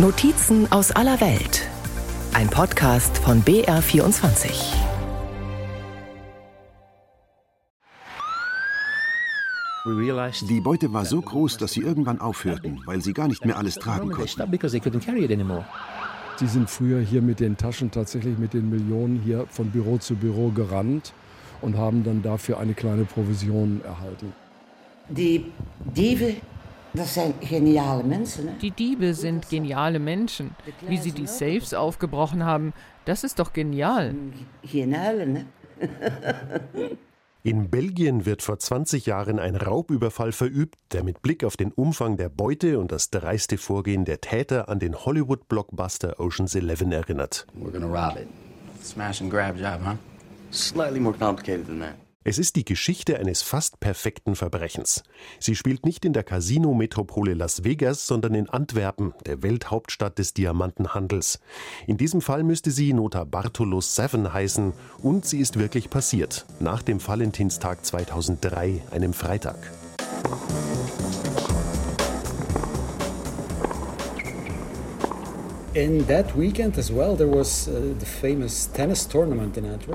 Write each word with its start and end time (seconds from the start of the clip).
Notizen 0.00 0.70
aus 0.70 0.92
aller 0.92 1.20
Welt. 1.20 1.68
Ein 2.32 2.46
Podcast 2.48 3.18
von 3.18 3.42
BR24. 3.42 4.48
Die 10.48 10.60
Beute 10.60 10.92
war 10.92 11.04
so 11.04 11.20
groß, 11.20 11.56
dass 11.56 11.72
sie 11.72 11.80
irgendwann 11.80 12.20
aufhörten, 12.20 12.80
weil 12.86 13.02
sie 13.02 13.12
gar 13.12 13.26
nicht 13.26 13.44
mehr 13.44 13.56
alles 13.56 13.74
tragen 13.74 14.12
konnten. 14.12 14.28
Sie 16.36 16.46
sind 16.46 16.70
früher 16.70 17.00
hier 17.00 17.20
mit 17.20 17.40
den 17.40 17.56
Taschen 17.56 17.90
tatsächlich 17.90 18.38
mit 18.38 18.54
den 18.54 18.70
Millionen 18.70 19.20
hier 19.20 19.48
von 19.50 19.68
Büro 19.72 19.98
zu 19.98 20.14
Büro 20.14 20.50
gerannt 20.50 21.12
und 21.60 21.76
haben 21.76 22.04
dann 22.04 22.22
dafür 22.22 22.60
eine 22.60 22.74
kleine 22.74 23.04
Provision 23.04 23.80
erhalten. 23.84 24.32
Die 25.08 25.46
Diebe 25.96 26.36
das 26.94 27.14
sind 27.14 27.40
geniale 27.40 28.02
Menschen. 28.02 28.46
Ne? 28.46 28.56
Die 28.60 28.70
Diebe 28.70 29.14
sind 29.14 29.48
geniale 29.48 29.98
Menschen. 29.98 30.54
Wie 30.86 30.98
sie 30.98 31.12
die 31.12 31.26
Safes 31.26 31.74
aufgebrochen 31.74 32.44
haben, 32.44 32.72
das 33.04 33.24
ist 33.24 33.38
doch 33.38 33.52
genial. 33.52 34.14
Genial, 34.62 35.26
ne? 35.26 35.46
In 37.44 37.70
Belgien 37.70 38.26
wird 38.26 38.42
vor 38.42 38.58
20 38.58 39.06
Jahren 39.06 39.38
ein 39.38 39.54
Raubüberfall 39.54 40.32
verübt, 40.32 40.76
der 40.92 41.04
mit 41.04 41.22
Blick 41.22 41.44
auf 41.44 41.56
den 41.56 41.72
Umfang 41.72 42.16
der 42.16 42.28
Beute 42.28 42.78
und 42.78 42.90
das 42.90 43.10
dreiste 43.10 43.58
Vorgehen 43.58 44.04
der 44.04 44.20
Täter 44.20 44.68
an 44.68 44.80
den 44.80 44.96
Hollywood-Blockbuster 44.96 46.18
Ocean's 46.18 46.54
Eleven 46.54 46.90
erinnert. 46.92 47.46
We're 47.56 47.70
gonna 47.70 47.86
rob 47.86 48.18
it. 48.18 48.28
Smash 48.82 49.20
and 49.22 49.30
grab 49.30 49.56
job, 49.56 49.80
huh? 49.84 49.94
Slightly 50.50 51.00
more 51.00 51.16
complicated 51.16 51.66
than 51.66 51.80
that. 51.80 51.94
Es 52.24 52.36
ist 52.36 52.56
die 52.56 52.64
Geschichte 52.64 53.18
eines 53.18 53.42
fast 53.42 53.78
perfekten 53.78 54.34
Verbrechens. 54.34 55.04
Sie 55.38 55.54
spielt 55.54 55.86
nicht 55.86 56.04
in 56.04 56.12
der 56.12 56.24
Casino-Metropole 56.24 57.32
Las 57.32 57.62
Vegas, 57.62 58.06
sondern 58.06 58.34
in 58.34 58.48
Antwerpen, 58.48 59.14
der 59.24 59.42
Welthauptstadt 59.42 60.18
des 60.18 60.34
Diamantenhandels. 60.34 61.38
In 61.86 61.96
diesem 61.96 62.20
Fall 62.20 62.42
müsste 62.42 62.72
sie 62.72 62.92
Nota 62.92 63.22
Bartolos 63.22 63.94
7 63.94 64.32
heißen 64.32 64.72
und 64.98 65.26
sie 65.26 65.38
ist 65.38 65.58
wirklich 65.58 65.90
passiert, 65.90 66.44
nach 66.58 66.82
dem 66.82 67.06
Valentinstag 67.06 67.86
2003, 67.86 68.82
einem 68.90 69.12
Freitag. 69.12 69.56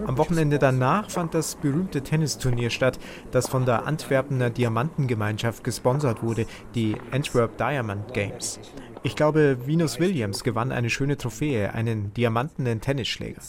Am 0.05 0.17
Wochenende 0.17 0.59
danach 0.59 1.09
fand 1.09 1.33
das 1.33 1.55
berühmte 1.55 2.01
Tennisturnier 2.01 2.69
statt, 2.69 2.97
das 3.31 3.49
von 3.49 3.65
der 3.65 3.85
Antwerpener 3.85 4.49
Diamantengemeinschaft 4.49 5.63
gesponsert 5.63 6.23
wurde, 6.23 6.45
die 6.73 6.95
Antwerp 7.11 7.57
Diamond 7.57 8.13
Games. 8.13 8.61
Ich 9.05 9.17
glaube, 9.17 9.57
Venus 9.65 9.99
Williams 9.99 10.45
gewann 10.45 10.71
eine 10.71 10.89
schöne 10.89 11.17
Trophäe, 11.17 11.73
einen 11.73 12.13
diamantenen 12.13 12.79
Tennisschläger. 12.79 13.41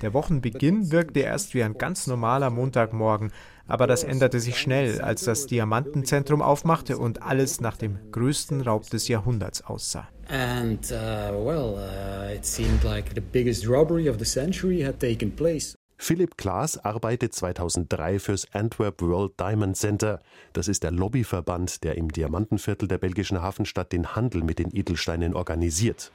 Der 0.00 0.14
Wochenbeginn 0.14 0.90
wirkte 0.90 1.20
erst 1.20 1.52
wie 1.52 1.62
ein 1.62 1.74
ganz 1.74 2.06
normaler 2.06 2.48
Montagmorgen, 2.48 3.32
aber 3.70 3.86
das 3.86 4.04
änderte 4.04 4.40
sich 4.40 4.58
schnell, 4.58 5.00
als 5.00 5.24
das 5.24 5.46
Diamantenzentrum 5.46 6.42
aufmachte 6.42 6.98
und 6.98 7.22
alles 7.22 7.60
nach 7.60 7.76
dem 7.76 7.98
größten 8.10 8.60
Raub 8.62 8.90
des 8.90 9.08
Jahrhunderts 9.08 9.64
aussah. 9.64 10.08
And 10.28 10.84
uh, 10.92 11.32
well, 11.32 11.74
uh, 11.76 12.34
it 12.34 12.44
seemed 12.44 12.84
like 12.84 13.14
the 13.14 13.20
biggest 13.20 13.66
robbery 13.66 14.08
of 14.08 14.18
the 14.18 14.24
century 14.24 14.82
had 14.82 15.00
taken 15.00 15.30
place. 15.30 15.74
Philipp 16.02 16.38
Klaas 16.38 16.78
arbeitet 16.78 17.34
2003 17.34 18.20
fürs 18.20 18.48
Antwerp 18.54 19.02
World 19.02 19.38
Diamond 19.38 19.76
Center. 19.76 20.20
Das 20.54 20.66
ist 20.66 20.82
der 20.82 20.92
Lobbyverband, 20.92 21.84
der 21.84 21.98
im 21.98 22.10
Diamantenviertel 22.10 22.88
der 22.88 22.96
belgischen 22.96 23.42
Hafenstadt 23.42 23.92
den 23.92 24.16
Handel 24.16 24.42
mit 24.42 24.58
den 24.58 24.74
Edelsteinen 24.74 25.34
organisiert. 25.34 26.10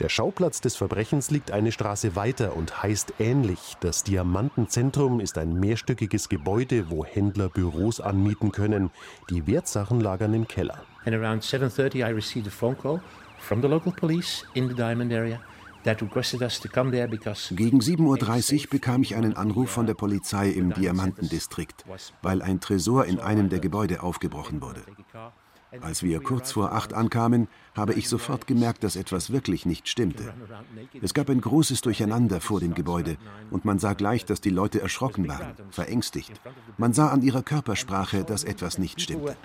Der 0.00 0.08
Schauplatz 0.08 0.62
des 0.62 0.76
Verbrechens 0.76 1.30
liegt 1.30 1.50
eine 1.50 1.72
Straße 1.72 2.16
weiter 2.16 2.56
und 2.56 2.82
heißt 2.82 3.14
ähnlich. 3.18 3.76
Das 3.80 4.02
Diamantenzentrum 4.02 5.20
ist 5.20 5.36
ein 5.36 5.60
mehrstöckiges 5.60 6.30
Gebäude, 6.30 6.88
wo 6.88 7.04
Händler 7.04 7.50
Büros 7.50 8.00
anmieten 8.00 8.50
können. 8.50 8.90
Die 9.28 9.46
Wertsachen 9.46 10.00
lagern 10.00 10.32
im 10.32 10.48
Keller. 10.48 10.82
And 11.04 11.14
around 11.14 11.42
7:30 11.42 11.96
I 11.96 12.14
received 12.14 12.46
a 12.46 12.50
phone 12.50 12.78
call 12.78 13.02
from 13.38 13.60
the 13.60 13.68
local 13.68 13.92
police 13.92 14.46
in 14.54 14.68
the 14.68 14.74
diamond 14.74 15.12
area. 15.12 15.38
Gegen 17.50 17.80
7.30 17.80 18.64
Uhr 18.64 18.70
bekam 18.70 19.02
ich 19.02 19.16
einen 19.16 19.36
Anruf 19.36 19.70
von 19.70 19.86
der 19.86 19.94
Polizei 19.94 20.50
im 20.50 20.72
Diamantendistrikt, 20.74 21.84
weil 22.22 22.42
ein 22.42 22.60
Tresor 22.60 23.04
in 23.06 23.20
einem 23.20 23.48
der 23.48 23.60
Gebäude 23.60 24.02
aufgebrochen 24.02 24.60
wurde. 24.60 24.82
Als 25.82 26.02
wir 26.02 26.20
kurz 26.22 26.52
vor 26.52 26.72
acht 26.72 26.94
ankamen, 26.94 27.46
habe 27.76 27.92
ich 27.92 28.08
sofort 28.08 28.46
gemerkt, 28.46 28.84
dass 28.84 28.96
etwas 28.96 29.30
wirklich 29.30 29.66
nicht 29.66 29.86
stimmte. 29.86 30.32
Es 31.02 31.12
gab 31.12 31.28
ein 31.28 31.42
großes 31.42 31.82
Durcheinander 31.82 32.40
vor 32.40 32.60
dem 32.60 32.74
Gebäude 32.74 33.18
und 33.50 33.66
man 33.66 33.78
sah 33.78 33.92
gleich, 33.92 34.24
dass 34.24 34.40
die 34.40 34.50
Leute 34.50 34.80
erschrocken 34.80 35.28
waren, 35.28 35.52
verängstigt. 35.70 36.40
Man 36.78 36.94
sah 36.94 37.10
an 37.10 37.22
ihrer 37.22 37.42
Körpersprache, 37.42 38.24
dass 38.24 38.44
etwas 38.44 38.78
nicht 38.78 39.00
stimmte. 39.00 39.36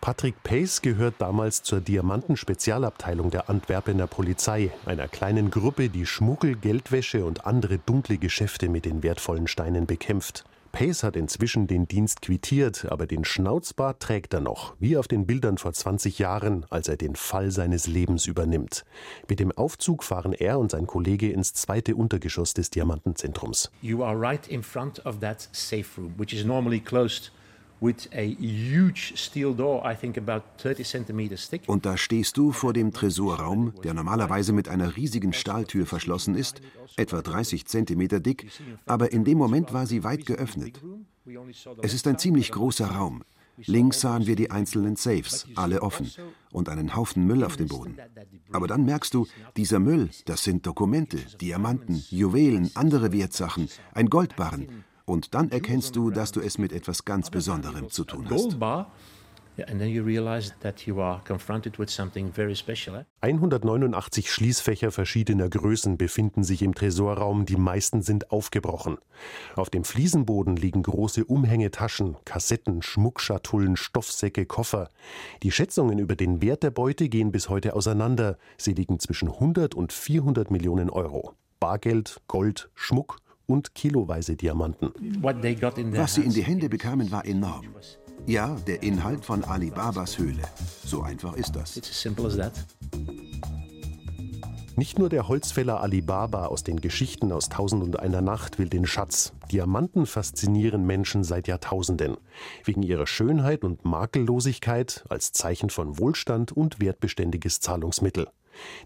Patrick 0.00 0.42
Pace 0.42 0.82
gehört 0.82 1.14
damals 1.18 1.62
zur 1.62 1.80
Diamanten-Spezialabteilung 1.80 3.30
der 3.30 3.48
Antwerpener 3.48 4.08
Polizei, 4.08 4.72
einer 4.84 5.06
kleinen 5.06 5.52
Gruppe, 5.52 5.88
die 5.88 6.04
Schmuggel, 6.04 6.56
Geldwäsche 6.56 7.24
und 7.24 7.46
andere 7.46 7.78
dunkle 7.78 8.18
Geschäfte 8.18 8.68
mit 8.68 8.84
den 8.84 9.04
wertvollen 9.04 9.46
Steinen 9.46 9.86
bekämpft. 9.86 10.44
Pace 10.72 11.04
hat 11.04 11.14
inzwischen 11.14 11.68
den 11.68 11.86
Dienst 11.86 12.22
quittiert, 12.22 12.86
aber 12.90 13.06
den 13.06 13.24
Schnauzbart 13.24 14.00
trägt 14.00 14.34
er 14.34 14.40
noch, 14.40 14.74
wie 14.80 14.96
auf 14.96 15.06
den 15.06 15.26
Bildern 15.26 15.58
vor 15.58 15.72
20 15.72 16.18
Jahren, 16.18 16.66
als 16.68 16.88
er 16.88 16.96
den 16.96 17.14
Fall 17.14 17.52
seines 17.52 17.86
Lebens 17.86 18.26
übernimmt. 18.26 18.84
Mit 19.28 19.38
dem 19.38 19.52
Aufzug 19.52 20.02
fahren 20.02 20.32
er 20.32 20.58
und 20.58 20.72
sein 20.72 20.88
Kollege 20.88 21.30
ins 21.30 21.52
zweite 21.52 21.94
Untergeschoss 21.94 22.54
des 22.54 22.70
Diamantenzentrums. 22.70 23.70
You 23.82 24.02
are 24.02 24.18
right 24.20 24.48
in 24.48 24.64
front 24.64 25.04
of 25.06 25.20
that 25.20 25.48
safe 25.52 26.00
room, 26.00 26.14
which 26.16 26.32
is 26.32 26.44
normally 26.44 26.80
closed 26.80 27.30
und 31.66 31.84
da 31.84 31.96
stehst 31.96 32.36
du 32.36 32.52
vor 32.52 32.72
dem 32.72 32.92
Tresorraum, 32.92 33.72
der 33.82 33.94
normalerweise 33.94 34.52
mit 34.52 34.68
einer 34.68 34.96
riesigen 34.96 35.32
Stahltür 35.32 35.84
verschlossen 35.84 36.36
ist, 36.36 36.60
etwa 36.96 37.22
30 37.22 37.66
Zentimeter 37.66 38.20
dick, 38.20 38.50
aber 38.86 39.10
in 39.10 39.24
dem 39.24 39.36
Moment 39.36 39.72
war 39.72 39.86
sie 39.86 40.04
weit 40.04 40.26
geöffnet. 40.26 40.80
Es 41.82 41.92
ist 41.92 42.06
ein 42.06 42.18
ziemlich 42.18 42.52
großer 42.52 42.86
Raum. 42.86 43.24
Links 43.66 44.00
sahen 44.00 44.26
wir 44.26 44.36
die 44.36 44.50
einzelnen 44.50 44.96
Safes, 44.96 45.46
alle 45.56 45.82
offen, 45.82 46.10
und 46.52 46.68
einen 46.68 46.94
Haufen 46.94 47.26
Müll 47.26 47.44
auf 47.44 47.56
dem 47.56 47.66
Boden. 47.66 47.96
Aber 48.52 48.68
dann 48.68 48.84
merkst 48.84 49.12
du, 49.12 49.26
dieser 49.56 49.80
Müll, 49.80 50.08
das 50.26 50.44
sind 50.44 50.66
Dokumente, 50.66 51.18
Diamanten, 51.40 52.04
Juwelen, 52.10 52.70
andere 52.74 53.12
Wertsachen, 53.12 53.68
ein 53.92 54.08
Goldbarren 54.08 54.84
und 55.12 55.34
dann 55.34 55.50
erkennst 55.50 55.94
du, 55.94 56.10
dass 56.10 56.32
du 56.32 56.40
es 56.40 56.56
mit 56.56 56.72
etwas 56.72 57.04
ganz 57.04 57.28
Besonderem 57.28 57.90
zu 57.90 58.04
tun 58.04 58.24
hast. 58.30 58.56
189 63.20 64.32
Schließfächer 64.32 64.90
verschiedener 64.90 65.50
Größen 65.50 65.98
befinden 65.98 66.42
sich 66.42 66.62
im 66.62 66.74
Tresorraum, 66.74 67.44
die 67.44 67.56
meisten 67.56 68.00
sind 68.00 68.30
aufgebrochen. 68.30 68.96
Auf 69.54 69.68
dem 69.68 69.84
Fliesenboden 69.84 70.56
liegen 70.56 70.82
große 70.82 71.26
Umhängetaschen, 71.26 72.16
Kassetten, 72.24 72.80
Schmuckschatullen, 72.80 73.76
Stoffsäcke, 73.76 74.46
Koffer. 74.46 74.88
Die 75.42 75.50
Schätzungen 75.50 75.98
über 75.98 76.16
den 76.16 76.40
Wert 76.40 76.62
der 76.62 76.70
Beute 76.70 77.10
gehen 77.10 77.32
bis 77.32 77.50
heute 77.50 77.76
auseinander. 77.76 78.38
Sie 78.56 78.72
liegen 78.72 78.98
zwischen 78.98 79.28
100 79.28 79.74
und 79.74 79.92
400 79.92 80.50
Millionen 80.50 80.88
Euro. 80.88 81.34
Bargeld, 81.60 82.22
Gold, 82.26 82.70
Schmuck 82.74 83.18
und 83.46 83.74
kiloweise 83.74 84.36
Diamanten. 84.36 84.92
Was 85.20 86.14
sie 86.14 86.22
in 86.22 86.32
die 86.32 86.42
Hände 86.42 86.68
bekamen, 86.68 87.10
war 87.10 87.24
enorm. 87.24 87.66
Ja, 88.26 88.56
der 88.66 88.82
Inhalt 88.82 89.24
von 89.24 89.42
Alibabas 89.44 90.18
Höhle. 90.18 90.42
So 90.84 91.02
einfach 91.02 91.34
ist 91.34 91.56
das. 91.56 91.80
Nicht 94.74 94.98
nur 94.98 95.10
der 95.10 95.28
Holzfäller 95.28 95.82
Alibaba 95.82 96.46
aus 96.46 96.64
den 96.64 96.80
Geschichten 96.80 97.30
aus 97.30 97.50
Tausend 97.50 97.82
und 97.82 98.00
einer 98.00 98.22
Nacht 98.22 98.58
will 98.58 98.68
den 98.68 98.86
Schatz. 98.86 99.32
Diamanten 99.50 100.06
faszinieren 100.06 100.86
Menschen 100.86 101.24
seit 101.24 101.46
Jahrtausenden. 101.46 102.16
Wegen 102.64 102.82
ihrer 102.82 103.06
Schönheit 103.06 103.64
und 103.64 103.84
Makellosigkeit 103.84 105.04
als 105.10 105.32
Zeichen 105.32 105.68
von 105.68 105.98
Wohlstand 105.98 106.52
und 106.52 106.80
wertbeständiges 106.80 107.60
Zahlungsmittel. 107.60 108.28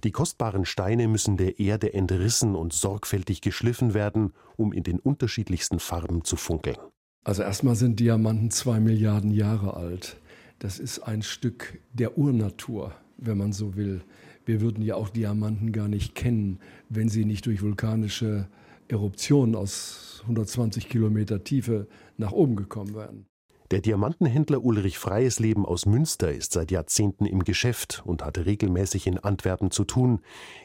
Die 0.05 0.13
kostbaren 0.13 0.65
Steine 0.65 1.09
müssen 1.09 1.37
der 1.37 1.59
Erde 1.59 1.93
entrissen 1.95 2.55
und 2.55 2.73
sorgfältig 2.73 3.41
geschliffen 3.41 3.95
werden, 3.95 4.33
um 4.57 4.73
in 4.73 4.83
den 4.83 4.99
unterschiedlichsten 4.99 5.79
Farben 5.79 6.25
zu 6.25 6.37
funkeln. 6.37 6.77
Also 7.25 7.43
erstmal 7.43 7.75
sind 7.75 7.99
Diamanten 7.99 8.51
zwei 8.51 8.79
Milliarden 8.81 9.31
Jahre 9.31 9.75
alt. 9.75 10.17
Das 10.59 10.79
ist 10.79 11.01
ein 11.01 11.23
Stück 11.23 11.81
der 11.93 12.17
Urnatur, 12.17 12.93
wenn 13.19 13.37
man 13.37 13.53
so 13.53 13.77
will. 13.77 14.03
Wir 14.45 14.61
würden 14.61 14.83
ja 14.83 14.95
auch 14.95 15.09
Diamanten 15.09 15.73
gar 15.73 15.89
nicht 15.89 16.15
kennen, 16.15 16.61
wenn 16.89 17.09
sie 17.09 17.25
nicht 17.25 17.47
durch 17.47 17.63
vulkanische 17.63 18.49
Eruptionen 18.89 19.57
aus 19.57 20.21
120 20.23 20.89
Kilometer 20.89 21.43
Tiefe 21.43 21.89
nach 22.17 22.33
oben 22.33 22.57
gekommen 22.57 22.95
wären. 22.95 23.27
Der 23.73 23.81
Diamantenhändler 23.81 24.63
Ulrich 24.63 24.97
Freiesleben 24.97 25.67
aus 25.67 25.87
Münster 25.87 26.33
ist 26.33 26.53
seit 26.53 26.71
Jahrzehnten 26.71 27.27
im 27.27 27.43
Geschäft 27.43 28.01
und 28.05 28.25
hatte 28.25 28.47
regelmäßig 28.47 29.09
in 29.09 29.19
Antwerpen 29.19 29.73
zu 29.73 29.83
tun. 29.83 30.21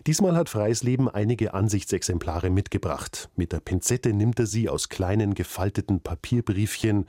Diesmal 0.06 0.36
hat 0.36 0.50
Freiesleben 0.50 1.10
einige 1.10 1.56
Ansichtsexemplare 1.56 2.52
mitgebracht. 2.52 3.32
Mit 3.36 3.54
der 3.54 3.60
Pinzette 3.60 4.14
nimmt 4.14 4.38
er 4.38 4.46
sie 4.46 4.70
aus 4.70 4.90
kleinen 4.90 5.34
gefalteten 5.34 6.02
Papierbriefchen. 6.02 7.08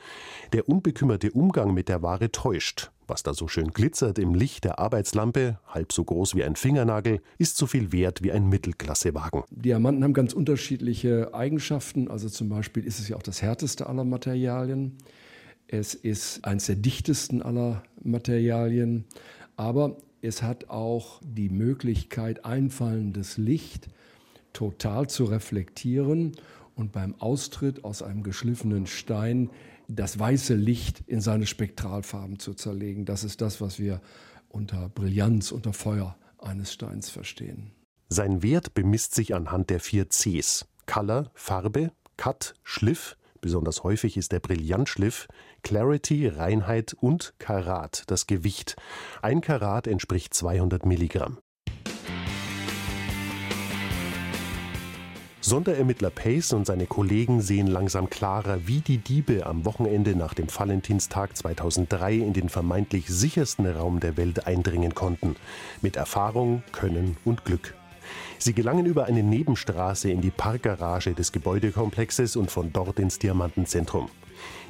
Der 0.54 0.66
unbekümmerte 0.66 1.30
Umgang 1.32 1.74
mit 1.74 1.90
der 1.90 2.00
Ware 2.00 2.32
täuscht. 2.32 2.90
Was 3.06 3.22
da 3.22 3.34
so 3.34 3.46
schön 3.46 3.72
glitzert 3.72 4.18
im 4.18 4.34
Licht 4.34 4.64
der 4.64 4.78
Arbeitslampe, 4.78 5.58
halb 5.66 5.92
so 5.92 6.04
groß 6.04 6.34
wie 6.34 6.44
ein 6.44 6.56
Fingernagel, 6.56 7.20
ist 7.36 7.58
so 7.58 7.66
viel 7.66 7.92
wert 7.92 8.22
wie 8.22 8.32
ein 8.32 8.48
Mittelklassewagen. 8.48 9.42
Diamanten 9.50 10.02
haben 10.04 10.14
ganz 10.14 10.32
unterschiedliche 10.32 11.34
Eigenschaften. 11.34 12.08
Also 12.08 12.30
zum 12.30 12.48
Beispiel 12.48 12.86
ist 12.86 12.98
es 12.98 13.08
ja 13.08 13.16
auch 13.16 13.22
das 13.22 13.42
härteste 13.42 13.86
aller 13.88 14.04
Materialien. 14.04 14.96
Es 15.72 15.94
ist 15.94 16.44
eines 16.44 16.66
der 16.66 16.76
dichtesten 16.76 17.40
aller 17.40 17.82
Materialien, 18.04 19.06
aber 19.56 19.96
es 20.20 20.42
hat 20.42 20.68
auch 20.68 21.18
die 21.24 21.48
Möglichkeit, 21.48 22.44
einfallendes 22.44 23.38
Licht 23.38 23.88
total 24.52 25.08
zu 25.08 25.24
reflektieren 25.24 26.32
und 26.74 26.92
beim 26.92 27.14
Austritt 27.22 27.84
aus 27.84 28.02
einem 28.02 28.22
geschliffenen 28.22 28.86
Stein 28.86 29.48
das 29.88 30.18
weiße 30.18 30.54
Licht 30.54 31.04
in 31.06 31.22
seine 31.22 31.46
Spektralfarben 31.46 32.38
zu 32.38 32.52
zerlegen. 32.52 33.06
Das 33.06 33.24
ist 33.24 33.40
das, 33.40 33.62
was 33.62 33.78
wir 33.78 34.02
unter 34.50 34.90
Brillanz, 34.90 35.52
unter 35.52 35.72
Feuer 35.72 36.18
eines 36.36 36.70
Steins 36.70 37.08
verstehen. 37.08 37.70
Sein 38.10 38.42
Wert 38.42 38.74
bemisst 38.74 39.14
sich 39.14 39.34
anhand 39.34 39.70
der 39.70 39.80
vier 39.80 40.10
Cs: 40.10 40.66
Color, 40.84 41.30
Farbe, 41.32 41.92
Cut, 42.18 42.56
Schliff, 42.62 43.16
Besonders 43.42 43.82
häufig 43.82 44.16
ist 44.16 44.30
der 44.30 44.38
Brillantschliff, 44.38 45.26
Clarity, 45.64 46.28
Reinheit 46.28 46.94
und 46.94 47.34
Karat, 47.38 48.04
das 48.06 48.28
Gewicht. 48.28 48.76
Ein 49.20 49.40
Karat 49.40 49.88
entspricht 49.88 50.32
200 50.32 50.86
Milligramm. 50.86 51.38
Sonderermittler 55.40 56.10
Pace 56.10 56.52
und 56.52 56.66
seine 56.66 56.86
Kollegen 56.86 57.40
sehen 57.40 57.66
langsam 57.66 58.08
klarer, 58.08 58.68
wie 58.68 58.80
die 58.80 58.98
Diebe 58.98 59.44
am 59.44 59.64
Wochenende 59.64 60.14
nach 60.14 60.34
dem 60.34 60.46
Valentinstag 60.48 61.36
2003 61.36 62.14
in 62.14 62.32
den 62.32 62.48
vermeintlich 62.48 63.08
sichersten 63.08 63.66
Raum 63.66 63.98
der 63.98 64.16
Welt 64.16 64.46
eindringen 64.46 64.94
konnten. 64.94 65.34
Mit 65.80 65.96
Erfahrung, 65.96 66.62
Können 66.70 67.16
und 67.24 67.44
Glück. 67.44 67.74
Sie 68.44 68.54
gelangen 68.54 68.86
über 68.86 69.04
eine 69.04 69.22
Nebenstraße 69.22 70.10
in 70.10 70.20
die 70.20 70.32
Parkgarage 70.32 71.14
des 71.14 71.30
Gebäudekomplexes 71.30 72.34
und 72.34 72.50
von 72.50 72.72
dort 72.72 72.98
ins 72.98 73.20
Diamantenzentrum. 73.20 74.10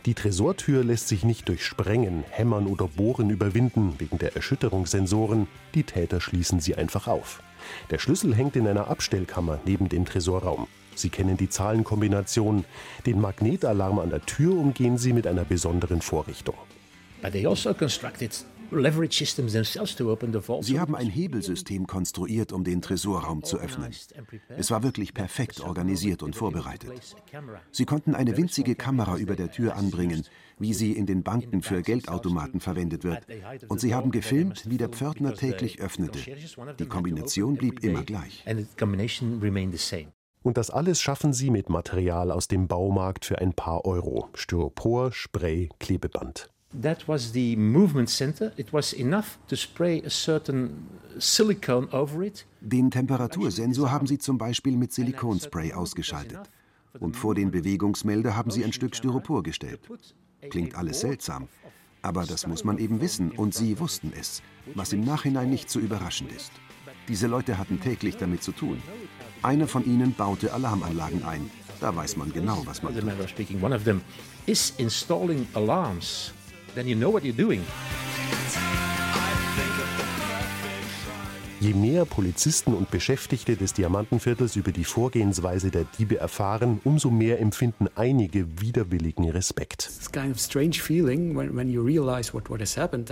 Die 0.05 0.13
Tresortür 0.13 0.85
lässt 0.85 1.09
sich 1.09 1.25
nicht 1.25 1.49
durch 1.49 1.65
Sprengen, 1.65 2.23
Hämmern 2.29 2.67
oder 2.67 2.87
Bohren 2.87 3.31
überwinden 3.31 3.95
wegen 3.97 4.19
der 4.19 4.37
Erschütterungssensoren. 4.37 5.47
Die 5.75 5.85
Täter 5.85 6.21
schließen 6.21 6.61
sie 6.61 6.75
einfach 6.75 7.07
auf. 7.09 7.43
Der 7.91 7.99
Schlüssel 7.99 8.35
hängt 8.35 8.57
in 8.57 8.69
einer 8.69 8.89
Abstellkammer 8.89 9.59
neben 9.65 9.89
dem 9.89 10.05
Tresorraum. 10.05 10.67
Sie 10.95 11.09
kennen 11.09 11.39
die 11.39 11.49
Zahlenkombination. 11.49 12.67
Den 13.07 13.23
Magnetalarm 13.23 14.01
an 14.01 14.11
der 14.11 14.21
Tür 14.21 14.55
umgehen 14.55 14.99
sie 14.99 15.15
mit 15.15 15.27
einer 15.27 15.47
besonderen 15.47 16.03
Vorrichtung. 16.03 16.57
But 17.23 17.33
they 17.33 17.47
also 17.47 17.73
constructed 17.73 18.45
Sie 20.63 20.81
haben 20.81 20.95
ein 20.95 21.09
Hebelsystem 21.09 21.87
konstruiert, 21.87 22.53
um 22.53 22.65
den 22.65 22.81
Tresorraum 22.81 23.43
zu 23.43 23.59
öffnen. 23.59 23.93
Es 24.49 24.71
war 24.71 24.83
wirklich 24.83 25.15
perfekt 25.15 25.61
organisiert 25.61 26.23
und 26.23 26.35
vorbereitet. 26.35 27.17
Sie 27.71 27.85
konnten 27.85 28.15
eine 28.15 28.37
winzige 28.37 28.75
Kamera 28.75 29.17
über 29.19 29.37
der 29.37 29.51
Tür 29.51 29.77
anbringen, 29.77 30.25
wie 30.59 30.73
sie 30.73 30.93
in 30.93 31.07
den 31.07 31.23
Banken 31.23 31.63
für 31.63 31.83
Geldautomaten 31.83 32.61
verwendet 32.61 33.05
wird. 33.05 33.27
Und 33.69 33.81
sie 33.81 33.95
haben 33.95 34.11
gefilmt, 34.11 34.69
wie 34.69 34.79
der 34.79 34.89
Pförtner 34.89 35.35
täglich 35.35 35.81
öffnete. 35.81 36.19
Die 36.79 36.87
Kombination 36.87 37.57
blieb 37.57 37.85
immer 37.85 38.03
gleich. 38.03 38.45
Und 40.45 40.57
das 40.57 40.71
alles 40.71 41.01
schaffen 41.01 41.33
sie 41.33 41.51
mit 41.51 41.69
Material 41.69 42.33
aus 42.33 42.49
dem 42.49 42.67
Baumarkt 42.67 43.25
für 43.25 43.39
ein 43.39 43.53
paar 43.53 43.85
Euro. 43.85 44.29
Styropor, 44.35 45.13
Spray, 45.13 45.69
Klebeband 45.79 46.49
that 46.81 47.07
was 47.09 47.33
the 47.33 47.57
movement 47.57 48.09
center. 48.09 48.53
It 48.57 48.73
was 48.73 48.93
enough 48.93 49.39
to 49.49 49.57
spray 49.57 50.03
a 50.05 50.11
certain 50.11 50.89
silicone 51.19 51.89
over 51.93 52.23
it. 52.23 52.47
Den 52.61 52.91
Temperatursensor 52.91 53.91
haben 53.91 54.07
sie 54.07 54.19
zum 54.19 54.39
Beispiel 54.39 54.77
mit 54.77 54.93
Silikonspray 54.93 55.73
ausgeschaltet. 55.73 56.41
Und 56.99 57.17
vor 57.17 57.35
den 57.35 57.51
Bewegungsmelder 57.51 58.37
haben 58.37 58.51
sie 58.51 58.65
ein 58.65 58.73
Stück 58.73 58.95
Styropor 58.95 59.43
gestellt. 59.43 59.81
Klingt 60.51 60.75
alles 60.75 61.01
seltsam, 61.01 61.49
aber 62.03 62.25
das 62.25 62.47
muss 62.47 62.65
man 62.65 62.79
eben 62.79 63.01
wissen 63.01 63.31
und 63.31 63.55
sie 63.55 63.79
wussten 63.79 64.13
es, 64.19 64.43
was 64.75 64.93
im 64.93 65.03
Nachhinein 65.03 65.51
nicht 65.51 65.71
so 65.71 65.81
überraschend 65.81 66.33
ist. 66.33 66.53
Diese 67.09 67.27
Leute 67.27 67.59
hatten 67.59 67.81
täglich 67.81 68.17
damit 68.17 68.43
zu 68.43 68.53
tun. 68.53 68.83
Einer 69.43 69.67
von 69.67 69.85
ihnen 69.85 70.13
baute 70.15 70.53
Alarmanlagen 70.53 71.25
ein. 71.25 71.51
Da 71.81 71.95
weiß 71.97 72.17
man 72.17 72.33
genau, 72.33 72.63
was 72.65 72.83
man 72.83 72.95
tut 72.95 73.03
then 76.75 76.87
you 76.87 76.97
know 76.97 77.13
what 77.13 77.23
you're 77.23 77.37
doing. 77.37 77.63
Je 81.63 81.75
mehr 81.75 82.05
Polizisten 82.07 82.75
und 82.75 82.91
Beschäftigte 82.91 83.55
des 83.55 83.73
Diamantenviertels 83.73 84.57
über 84.57 84.73
die 84.73 84.83
Vorgehensweise 84.83 85.71
der 85.71 85.85
Diebe 85.97 86.19
erfahren, 86.19 86.81
umso 86.83 87.09
mehr 87.09 87.39
empfinden 87.39 87.87
einige 87.95 88.61
widerwilligen 88.61 89.31
Respekt. 89.31 89.89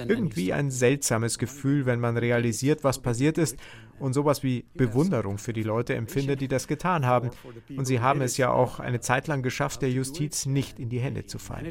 Irgendwie 0.08 0.52
ein 0.52 0.70
seltsames 0.72 1.38
Gefühl, 1.38 1.86
wenn 1.86 2.00
man 2.00 2.16
realisiert, 2.16 2.82
was 2.82 2.98
passiert 2.98 3.38
ist 3.38 3.56
und 4.00 4.12
sowas 4.14 4.42
wie 4.42 4.64
Bewunderung 4.74 5.38
für 5.38 5.52
die 5.52 5.62
Leute 5.62 5.94
empfindet, 5.94 6.40
die 6.40 6.48
das 6.48 6.66
getan 6.66 7.06
haben. 7.06 7.30
Und 7.76 7.84
sie 7.84 8.00
haben 8.00 8.20
es 8.22 8.36
ja 8.36 8.50
auch 8.50 8.80
eine 8.80 9.00
Zeit 9.00 9.28
lang 9.28 9.42
geschafft, 9.42 9.82
der 9.82 9.90
Justiz 9.90 10.46
nicht 10.46 10.78
in 10.78 10.88
die 10.88 11.00
Hände 11.00 11.26
zu 11.26 11.38
fallen. 11.38 11.66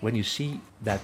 When 0.00 0.14
you 0.14 0.22
see 0.22 0.60
that 0.84 1.00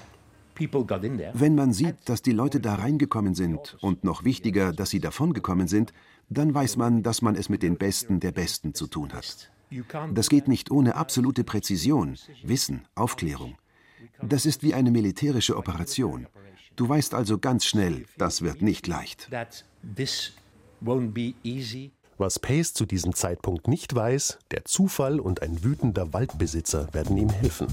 wenn 1.34 1.54
man 1.54 1.72
sieht, 1.72 1.96
dass 2.06 2.22
die 2.22 2.32
Leute 2.32 2.58
da 2.58 2.74
reingekommen 2.74 3.34
sind 3.34 3.76
und 3.80 4.02
noch 4.02 4.24
wichtiger, 4.24 4.72
dass 4.72 4.90
sie 4.90 4.98
davongekommen 4.98 5.68
sind, 5.68 5.92
dann 6.30 6.52
weiß 6.52 6.76
man, 6.76 7.02
dass 7.02 7.22
man 7.22 7.36
es 7.36 7.48
mit 7.48 7.62
den 7.62 7.76
Besten 7.76 8.20
der 8.20 8.32
Besten 8.32 8.74
zu 8.74 8.88
tun 8.88 9.12
hat. 9.12 9.52
Das 10.14 10.28
geht 10.28 10.48
nicht 10.48 10.70
ohne 10.70 10.96
absolute 10.96 11.44
Präzision, 11.44 12.16
Wissen, 12.42 12.86
Aufklärung. 12.94 13.56
Das 14.22 14.46
ist 14.46 14.62
wie 14.62 14.74
eine 14.74 14.90
militärische 14.90 15.56
Operation. 15.56 16.26
Du 16.78 16.88
weißt 16.88 17.12
also 17.12 17.38
ganz 17.38 17.64
schnell, 17.64 18.04
das 18.18 18.40
wird 18.42 18.62
nicht 18.62 18.86
leicht. 18.86 19.28
Was 22.18 22.38
Pace 22.38 22.72
zu 22.72 22.86
diesem 22.86 23.14
Zeitpunkt 23.16 23.66
nicht 23.66 23.96
weiß, 23.96 24.38
der 24.52 24.64
Zufall 24.64 25.18
und 25.18 25.42
ein 25.42 25.64
wütender 25.64 26.12
Waldbesitzer 26.12 26.94
werden 26.94 27.16
ihm 27.16 27.30
helfen. 27.30 27.66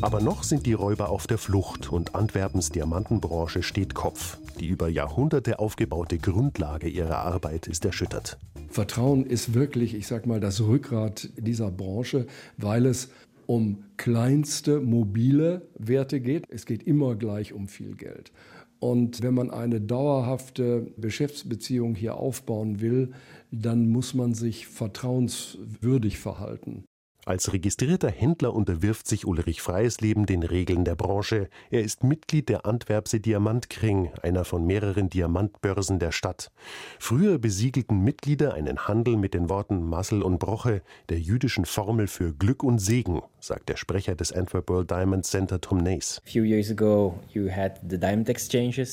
Aber 0.00 0.20
noch 0.20 0.42
sind 0.42 0.66
die 0.66 0.72
Räuber 0.72 1.10
auf 1.10 1.28
der 1.28 1.38
Flucht 1.38 1.92
und 1.92 2.16
Antwerpens 2.16 2.70
Diamantenbranche 2.70 3.62
steht 3.62 3.94
Kopf. 3.94 4.38
Die 4.58 4.66
über 4.66 4.88
Jahrhunderte 4.88 5.60
aufgebaute 5.60 6.18
Grundlage 6.18 6.88
ihrer 6.88 7.18
Arbeit 7.18 7.68
ist 7.68 7.84
erschüttert. 7.84 8.36
Vertrauen 8.68 9.24
ist 9.24 9.54
wirklich, 9.54 9.94
ich 9.94 10.08
sag 10.08 10.26
mal, 10.26 10.40
das 10.40 10.60
Rückgrat 10.60 11.28
dieser 11.36 11.70
Branche, 11.70 12.26
weil 12.56 12.86
es 12.86 13.10
um 13.46 13.84
kleinste 13.96 14.80
mobile 14.80 15.68
Werte 15.78 16.20
geht. 16.20 16.46
Es 16.48 16.66
geht 16.66 16.82
immer 16.82 17.14
gleich 17.16 17.52
um 17.52 17.68
viel 17.68 17.94
Geld. 17.94 18.32
Und 18.80 19.22
wenn 19.22 19.34
man 19.34 19.50
eine 19.50 19.80
dauerhafte 19.80 20.92
Geschäftsbeziehung 20.98 21.94
hier 21.94 22.16
aufbauen 22.16 22.80
will, 22.80 23.12
dann 23.50 23.88
muss 23.88 24.14
man 24.14 24.34
sich 24.34 24.66
vertrauenswürdig 24.66 26.18
verhalten. 26.18 26.84
Als 27.26 27.54
registrierter 27.54 28.10
Händler 28.10 28.54
unterwirft 28.54 29.06
sich 29.06 29.26
Ulrich 29.26 29.62
Freiesleben 29.62 30.26
den 30.26 30.42
Regeln 30.42 30.84
der 30.84 30.94
Branche. 30.94 31.48
Er 31.70 31.82
ist 31.82 32.04
Mitglied 32.04 32.50
der 32.50 32.66
Antwerpse 32.66 33.18
Diamantkring, 33.18 34.10
einer 34.22 34.44
von 34.44 34.66
mehreren 34.66 35.08
Diamantbörsen 35.08 35.98
der 35.98 36.12
Stadt. 36.12 36.50
Früher 36.98 37.38
besiegelten 37.38 38.04
Mitglieder 38.04 38.52
einen 38.52 38.86
Handel 38.86 39.16
mit 39.16 39.32
den 39.32 39.48
Worten 39.48 39.82
Massel 39.82 40.22
und 40.22 40.38
Broche, 40.38 40.82
der 41.08 41.18
jüdischen 41.18 41.64
Formel 41.64 42.08
für 42.08 42.34
Glück 42.34 42.62
und 42.62 42.78
Segen, 42.78 43.22
sagt 43.40 43.70
der 43.70 43.76
Sprecher 43.76 44.14
des 44.14 44.30
Antwerp 44.32 44.68
World 44.68 44.90
Diamond 44.90 45.24
Center 45.24 45.60
Tom 45.60 45.78
Nace. 45.78 46.20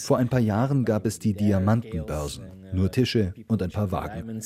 Vor 0.06 0.18
ein 0.18 0.30
paar 0.30 0.40
Jahren 0.40 0.86
gab 0.86 1.06
es 1.06 1.20
die 1.20 1.34
Diamantenbörsen, 1.34 2.46
nur 2.74 2.92
Tische 2.92 3.34
und 3.48 3.62
ein 3.62 3.72
paar 3.72 3.92
Wagen. 3.92 4.42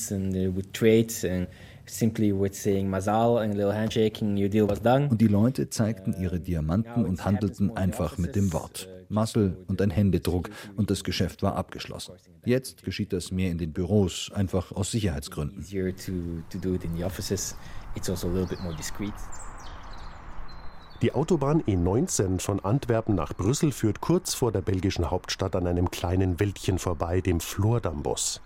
Und 5.10 5.22
die 5.22 5.28
Leute 5.28 5.70
zeigten 5.70 6.14
ihre 6.20 6.40
Diamanten 6.40 7.06
und 7.06 7.24
handelten 7.26 7.76
einfach 7.76 8.18
mit 8.18 8.36
dem 8.36 8.52
Wort. 8.54 8.90
Muscle 9.10 9.58
und 9.68 9.82
ein 9.82 9.92
Händedruck 9.92 10.50
und 10.76 10.90
das 10.90 11.04
Geschäft 11.04 11.44
war 11.44 11.56
abgeschlossen. 11.56 12.14
Jetzt 12.44 12.84
geschieht 12.84 13.14
das 13.14 13.32
mehr 13.32 13.52
in 13.52 13.58
den 13.58 13.72
Büros, 13.72 14.32
einfach 14.34 14.72
aus 14.72 14.92
Sicherheitsgründen. 14.92 15.64
Die 21.02 21.12
Autobahn 21.14 21.62
E19 21.64 22.40
von 22.40 22.62
Antwerpen 22.62 23.16
nach 23.16 23.34
Brüssel 23.34 23.72
führt 23.72 24.00
kurz 24.02 24.34
vor 24.34 24.52
der 24.52 24.62
belgischen 24.62 25.12
Hauptstadt 25.12 25.56
an 25.56 25.68
einem 25.68 25.92
kleinen 25.92 26.40
Wäldchen 26.40 26.80
vorbei, 26.80 27.22
dem 27.22 27.42
Flordambos. 27.42 28.42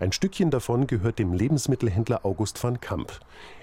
Ein 0.00 0.12
Stückchen 0.12 0.50
davon 0.50 0.86
gehört 0.86 1.18
dem 1.18 1.32
Lebensmittelhändler 1.32 2.24
August 2.24 2.62
van 2.62 2.80
Kamp. 2.80 3.12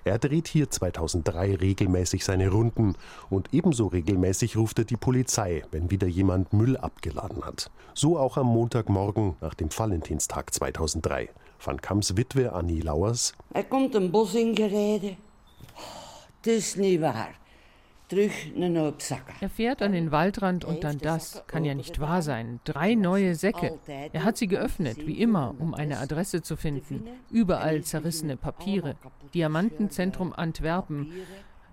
Er 0.03 0.19
dreht 0.19 0.47
hier 0.47 0.69
2003 0.69 1.55
regelmäßig 1.55 2.25
seine 2.25 2.49
Runden 2.49 2.95
und 3.29 3.53
ebenso 3.53 3.87
regelmäßig 3.87 4.57
ruft 4.57 4.79
er 4.79 4.85
die 4.85 4.97
Polizei, 4.97 5.63
wenn 5.71 5.91
wieder 5.91 6.07
jemand 6.07 6.53
Müll 6.53 6.77
abgeladen 6.77 7.43
hat. 7.43 7.71
So 7.93 8.19
auch 8.19 8.37
am 8.37 8.47
Montagmorgen 8.47 9.35
nach 9.41 9.53
dem 9.53 9.69
Valentinstag 9.75 10.53
2003. 10.53 11.29
Van 11.63 11.81
Kamps 11.81 12.17
Witwe 12.17 12.53
Annie 12.53 12.81
Lauers. 12.81 13.33
Er 13.53 13.63
kommt 13.63 13.95
ein 13.95 14.11
Bos 14.11 14.35
ingereden. 14.35 15.17
Das 16.43 16.53
ist 16.53 16.77
nicht 16.77 17.01
wahr. 17.01 17.29
Er 18.11 19.49
fährt 19.49 19.81
an 19.81 19.91
den 19.91 20.11
Waldrand 20.11 20.65
und 20.65 20.83
dann 20.83 20.99
das. 20.99 21.43
Kann 21.47 21.65
ja 21.65 21.73
nicht 21.73 21.99
wahr 21.99 22.21
sein. 22.21 22.59
Drei 22.63 22.95
neue 22.95 23.35
Säcke. 23.35 23.79
Er 24.13 24.23
hat 24.23 24.37
sie 24.37 24.47
geöffnet, 24.47 25.07
wie 25.07 25.21
immer, 25.21 25.55
um 25.59 25.73
eine 25.73 25.99
Adresse 25.99 26.41
zu 26.41 26.55
finden. 26.55 27.03
Überall 27.31 27.83
zerrissene 27.83 28.37
Papiere. 28.37 28.95
Diamantenzentrum 29.33 30.33
Antwerpen. 30.33 31.11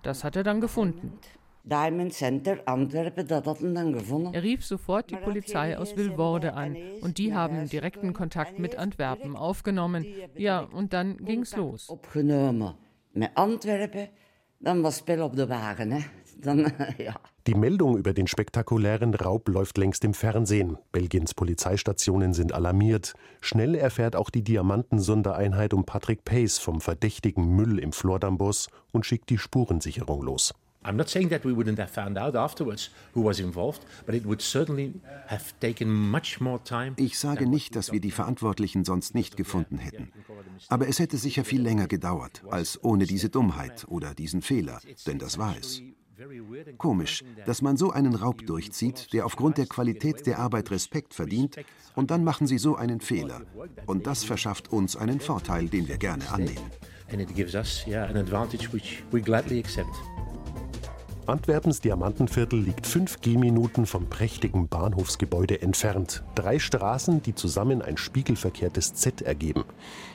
Das 0.01 0.23
hat 0.23 0.35
er 0.35 0.43
dann 0.43 0.59
gefunden. 0.59 1.19
Diamond 1.65 2.13
Center 2.13 2.61
Antwerpen, 2.65 3.25
dat 3.25 3.45
had 3.45 3.59
hem 3.59 3.73
dan 3.73 3.93
gevonden. 3.93 4.33
Er 4.33 4.43
rief 4.43 4.65
sofort 4.65 5.09
die 5.09 5.15
Polizei 5.15 5.77
aus 5.77 5.95
Vilvoorde 5.95 6.55
an 6.55 6.75
und 6.99 7.17
die 7.17 7.33
haben 7.33 7.69
direkten 7.69 8.11
Kontakt 8.11 8.59
mit 8.59 8.75
Antwerpen 8.75 9.37
aufgenommen. 9.37 10.05
Ja, 10.35 10.59
und 10.59 10.91
dann 10.91 11.23
ging's 11.23 11.55
los. 11.55 11.89
Opgenomen 11.89 12.75
met 13.13 13.31
Antwerpen, 13.35 14.09
dan 14.57 14.81
was 14.81 14.97
Spel 14.97 15.23
op 15.23 15.35
de 15.35 15.47
wagen, 15.47 15.91
hè. 15.91 15.99
Dann, 16.41 16.71
ja. 16.97 17.15
Die 17.47 17.55
Meldung 17.55 17.97
über 17.97 18.13
den 18.13 18.27
spektakulären 18.27 19.13
Raub 19.13 19.49
läuft 19.49 19.77
längst 19.77 20.03
im 20.03 20.13
Fernsehen. 20.13 20.77
Belgiens 20.91 21.33
Polizeistationen 21.33 22.33
sind 22.33 22.53
alarmiert. 22.53 23.13
Schnell 23.41 23.75
erfährt 23.75 24.15
auch 24.15 24.29
die 24.29 24.43
Diamanten-Sondereinheit 24.43 25.73
um 25.73 25.85
Patrick 25.85 26.23
Pace 26.23 26.59
vom 26.59 26.81
verdächtigen 26.81 27.55
Müll 27.55 27.79
im 27.79 27.91
Flordambos 27.91 28.67
und 28.91 29.05
schickt 29.05 29.29
die 29.29 29.37
Spurensicherung 29.37 30.23
los. 30.23 30.53
I'm 30.85 30.97
not 30.97 31.09
saying 31.09 31.29
that 31.29 31.45
we 31.45 31.53
wouldn't 31.53 31.79
have 31.79 31.91
found 31.91 32.17
out 32.17 32.35
afterwards 32.35 32.89
who 33.13 33.23
was 33.23 33.39
involved, 33.39 33.85
but 34.05 34.15
it 34.15 34.25
would 34.25 34.41
certainly 34.41 34.93
have 35.27 35.53
taken 35.59 35.89
much 35.89 36.41
more 36.41 36.61
time. 36.63 36.93
Ich 36.97 37.17
sage 37.17 37.47
nicht, 37.47 37.75
dass 37.75 37.91
wir 37.91 38.01
die 38.01 38.11
Verantwortlichen 38.11 38.83
sonst 38.83 39.15
nicht 39.15 39.37
gefunden 39.37 39.77
hätten. 39.77 40.11
Aber 40.67 40.87
es 40.87 40.99
hätte 40.99 41.17
sicher 41.17 41.45
viel 41.45 41.61
länger 41.61 41.87
gedauert, 41.87 42.43
als 42.49 42.83
ohne 42.83 43.05
diese 43.05 43.29
Dummheit 43.29 43.85
oder 43.87 44.13
diesen 44.13 44.41
Fehler, 44.41 44.79
denn 45.07 45.19
das 45.19 45.37
war 45.37 45.55
es. 45.57 45.81
Komisch, 46.77 47.23
dass 47.45 47.61
man 47.61 47.77
so 47.77 47.91
einen 47.91 48.15
Raub 48.15 48.45
durchzieht, 48.45 49.13
der 49.13 49.25
aufgrund 49.25 49.57
der 49.57 49.65
Qualität 49.65 50.25
der 50.25 50.39
Arbeit 50.39 50.71
Respekt 50.71 51.13
verdient, 51.13 51.57
und 51.95 52.11
dann 52.11 52.23
machen 52.23 52.47
sie 52.47 52.57
so 52.57 52.75
einen 52.75 53.01
Fehler. 53.01 53.41
Und 53.85 54.07
das 54.07 54.23
verschafft 54.23 54.71
uns 54.71 54.95
einen 54.95 55.19
Vorteil, 55.19 55.67
den 55.67 55.87
wir 55.87 55.97
gerne 55.97 56.29
annehmen. 56.31 56.71
Antwerpens 61.25 61.79
Diamantenviertel 61.79 62.59
liegt 62.59 62.85
fünf 62.85 63.21
Gehminuten 63.21 63.85
vom 63.85 64.07
prächtigen 64.07 64.67
Bahnhofsgebäude 64.67 65.61
entfernt. 65.61 66.21
Drei 66.35 66.59
Straßen, 66.59 67.21
die 67.21 67.33
zusammen 67.33 67.81
ein 67.81 67.95
spiegelverkehrtes 67.95 68.93
Z 68.93 69.21
ergeben. 69.21 69.63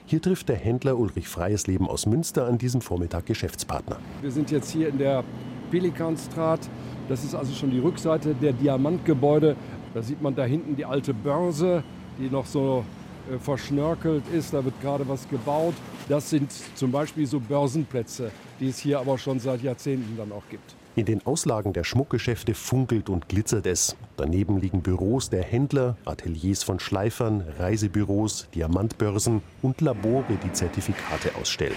Hier 0.04 0.20
trifft 0.20 0.50
der 0.50 0.56
Händler 0.56 0.98
Ulrich 0.98 1.28
Freiesleben 1.28 1.88
aus 1.88 2.04
Münster 2.04 2.46
an 2.46 2.58
diesem 2.58 2.82
Vormittag 2.82 3.24
Geschäftspartner. 3.24 3.98
Wir 4.20 4.30
sind 4.30 4.50
jetzt 4.50 4.70
hier 4.70 4.88
in 4.88 4.98
der 4.98 5.24
Pelikanstraat. 5.70 6.60
Das 7.08 7.24
ist 7.24 7.34
also 7.34 7.54
schon 7.54 7.70
die 7.70 7.78
Rückseite 7.78 8.34
der 8.34 8.52
Diamantgebäude. 8.52 9.56
Da 9.94 10.02
sieht 10.02 10.20
man 10.20 10.34
da 10.34 10.44
hinten 10.44 10.76
die 10.76 10.84
alte 10.84 11.14
Börse, 11.14 11.82
die 12.18 12.28
noch 12.28 12.46
so 12.46 12.84
äh, 13.32 13.38
verschnörkelt 13.38 14.24
ist. 14.32 14.52
Da 14.52 14.64
wird 14.64 14.80
gerade 14.80 15.08
was 15.08 15.28
gebaut. 15.28 15.74
Das 16.08 16.30
sind 16.30 16.52
zum 16.74 16.90
Beispiel 16.90 17.26
so 17.26 17.40
Börsenplätze, 17.40 18.30
die 18.60 18.68
es 18.68 18.78
hier 18.78 19.00
aber 19.00 19.18
schon 19.18 19.40
seit 19.40 19.62
Jahrzehnten 19.62 20.16
dann 20.16 20.32
auch 20.32 20.44
gibt. 20.50 20.74
In 20.98 21.04
den 21.04 21.24
Auslagen 21.24 21.72
der 21.72 21.84
Schmuckgeschäfte 21.84 22.54
funkelt 22.54 23.08
und 23.08 23.28
glitzert 23.28 23.66
es. 23.66 23.96
Daneben 24.16 24.58
liegen 24.58 24.82
Büros 24.82 25.30
der 25.30 25.44
Händler, 25.44 25.96
Ateliers 26.04 26.64
von 26.64 26.80
Schleifern, 26.80 27.44
Reisebüros, 27.56 28.48
Diamantbörsen 28.52 29.42
und 29.62 29.80
Labore, 29.80 30.36
die 30.42 30.52
Zertifikate 30.52 31.36
ausstellen. 31.40 31.76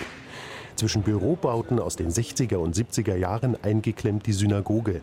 Zwischen 0.75 1.01
Bürobauten 1.01 1.79
aus 1.79 1.95
den 1.95 2.09
60er 2.09 2.55
und 2.55 2.75
70er 2.75 3.15
Jahren 3.15 3.55
eingeklemmt 3.63 4.25
die 4.25 4.33
Synagoge. 4.33 5.01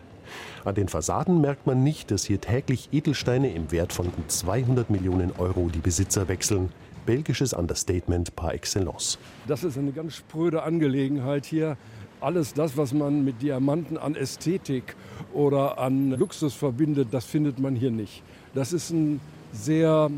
An 0.64 0.74
den 0.74 0.88
Fassaden 0.88 1.40
merkt 1.40 1.66
man 1.66 1.82
nicht, 1.82 2.10
dass 2.10 2.24
hier 2.24 2.40
täglich 2.40 2.88
Edelsteine 2.92 3.52
im 3.52 3.70
Wert 3.70 3.92
von 3.92 4.12
gut 4.12 4.30
200 4.30 4.90
Millionen 4.90 5.32
Euro 5.38 5.70
die 5.72 5.78
Besitzer 5.78 6.28
wechseln. 6.28 6.70
Belgisches 7.06 7.54
Understatement 7.54 8.36
par 8.36 8.52
excellence. 8.52 9.18
Das 9.46 9.64
ist 9.64 9.78
eine 9.78 9.92
ganz 9.92 10.14
spröde 10.14 10.62
Angelegenheit 10.62 11.46
hier 11.46 11.78
alles 12.20 12.54
das, 12.54 12.76
was 12.76 12.92
man 12.92 13.24
mit 13.24 13.42
Diamanten 13.42 13.96
an 13.96 14.14
Ästhetik 14.14 14.96
oder 15.32 15.78
an 15.78 16.10
Luxus 16.10 16.54
verbindet, 16.54 17.08
das 17.12 17.24
findet 17.24 17.58
man 17.58 17.76
hier 17.76 17.90
nicht. 17.90 18.22
Das 18.54 18.72
ist 18.72 18.90
ein 18.90 19.20
sehr 19.52 20.10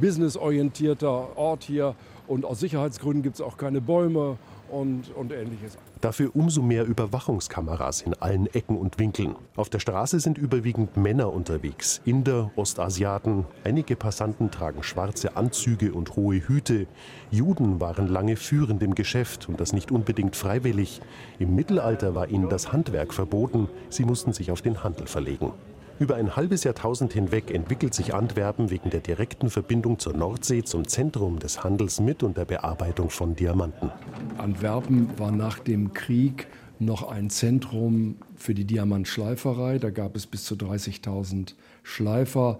businessorientierter 0.00 1.36
Ort 1.36 1.64
hier 1.64 1.94
und 2.26 2.44
aus 2.44 2.60
Sicherheitsgründen 2.60 3.22
gibt 3.22 3.36
es 3.36 3.40
auch 3.40 3.56
keine 3.56 3.80
Bäume 3.80 4.36
und, 4.70 5.14
und 5.14 5.32
ähnliches. 5.32 5.78
Dafür 6.00 6.30
umso 6.34 6.62
mehr 6.62 6.84
Überwachungskameras 6.84 8.02
in 8.02 8.14
allen 8.14 8.46
Ecken 8.46 8.76
und 8.76 8.98
Winkeln. 8.98 9.34
Auf 9.56 9.68
der 9.70 9.78
Straße 9.78 10.20
sind 10.20 10.38
überwiegend 10.38 10.96
Männer 10.96 11.32
unterwegs, 11.32 12.00
Inder, 12.04 12.50
Ostasiaten. 12.56 13.46
Einige 13.64 13.96
Passanten 13.96 14.50
tragen 14.50 14.82
schwarze 14.82 15.36
Anzüge 15.36 15.92
und 15.92 16.16
hohe 16.16 16.46
Hüte. 16.46 16.86
Juden 17.30 17.80
waren 17.80 18.08
lange 18.08 18.36
führend 18.36 18.82
im 18.82 18.94
Geschäft 18.94 19.48
und 19.48 19.60
das 19.60 19.72
nicht 19.72 19.90
unbedingt 19.90 20.36
freiwillig. 20.36 21.00
Im 21.38 21.54
Mittelalter 21.54 22.14
war 22.14 22.28
ihnen 22.28 22.48
das 22.48 22.72
Handwerk 22.72 23.14
verboten. 23.14 23.68
Sie 23.88 24.04
mussten 24.04 24.32
sich 24.32 24.50
auf 24.50 24.62
den 24.62 24.84
Handel 24.84 25.06
verlegen. 25.06 25.52
Über 25.98 26.16
ein 26.16 26.36
halbes 26.36 26.64
Jahrtausend 26.64 27.14
hinweg 27.14 27.50
entwickelt 27.50 27.94
sich 27.94 28.12
Antwerpen 28.12 28.68
wegen 28.70 28.90
der 28.90 29.00
direkten 29.00 29.48
Verbindung 29.48 29.98
zur 29.98 30.12
Nordsee 30.12 30.62
zum 30.62 30.86
Zentrum 30.86 31.38
des 31.38 31.64
Handels 31.64 32.00
mit 32.00 32.22
und 32.22 32.36
der 32.36 32.44
Bearbeitung 32.44 33.08
von 33.08 33.34
Diamanten. 33.34 33.90
Antwerpen 34.36 35.18
war 35.18 35.30
nach 35.30 35.58
dem 35.58 35.94
Krieg 35.94 36.48
noch 36.78 37.08
ein 37.08 37.30
Zentrum 37.30 38.16
für 38.34 38.52
die 38.52 38.66
Diamantschleiferei. 38.66 39.78
Da 39.78 39.88
gab 39.88 40.16
es 40.16 40.26
bis 40.26 40.44
zu 40.44 40.54
30.000 40.54 41.54
Schleifer. 41.82 42.58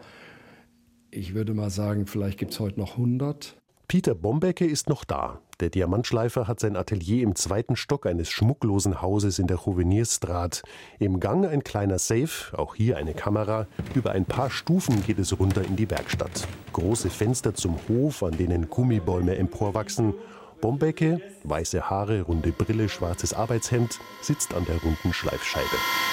Ich 1.11 1.35
würde 1.35 1.53
mal 1.53 1.69
sagen, 1.69 2.07
vielleicht 2.07 2.39
gibt 2.39 2.53
es 2.53 2.61
heute 2.61 2.81
noch 2.81 2.93
100. 2.93 3.55
Peter 3.87 4.15
Bombecke 4.15 4.65
ist 4.65 4.89
noch 4.89 5.05
da. 5.05 5.41
Der 5.61 5.71
Diamantschleifer 5.71 6.47
hat 6.47 6.61
sein 6.61 6.77
Atelier 6.77 7.23
im 7.23 7.35
zweiten 7.35 7.77
Stock 7.77 8.05
eines 8.05 8.29
schmucklosen 8.29 9.01
Hauses 9.01 9.39
in 9.39 9.47
der 9.47 9.57
Juvenierstraat. 9.65 10.63
Im 10.99 11.19
Gang 11.19 11.47
ein 11.47 11.65
kleiner 11.65 11.99
Safe, 11.99 12.55
auch 12.59 12.75
hier 12.75 12.99
eine 12.99 13.15
Kamera. 13.15 13.67
Über 13.95 14.13
ein 14.13 14.27
paar 14.27 14.51
Stufen 14.51 15.03
geht 15.07 15.19
es 15.19 15.39
runter 15.39 15.65
in 15.65 15.77
die 15.77 15.89
Werkstatt. 15.89 16.47
Große 16.75 17.09
Fenster 17.09 17.55
zum 17.55 17.79
Hof, 17.89 18.23
an 18.23 18.37
denen 18.37 18.69
Gummibäume 18.69 19.37
emporwachsen. 19.37 20.13
Bombecke, 20.61 21.23
weiße 21.45 21.89
Haare, 21.89 22.21
runde 22.21 22.53
Brille, 22.53 22.91
schwarzes 22.91 23.33
Arbeitshemd, 23.33 23.99
sitzt 24.21 24.53
an 24.53 24.67
der 24.67 24.77
runden 24.83 25.15
Schleifscheibe. 25.15 25.65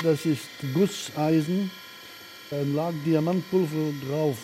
Das 0.03 0.25
ist 0.25 0.47
Gusseisen. 0.73 1.69
Da 2.49 2.61
lag 2.61 2.93
Diamantpulver 3.05 3.91
drauf. 4.07 4.37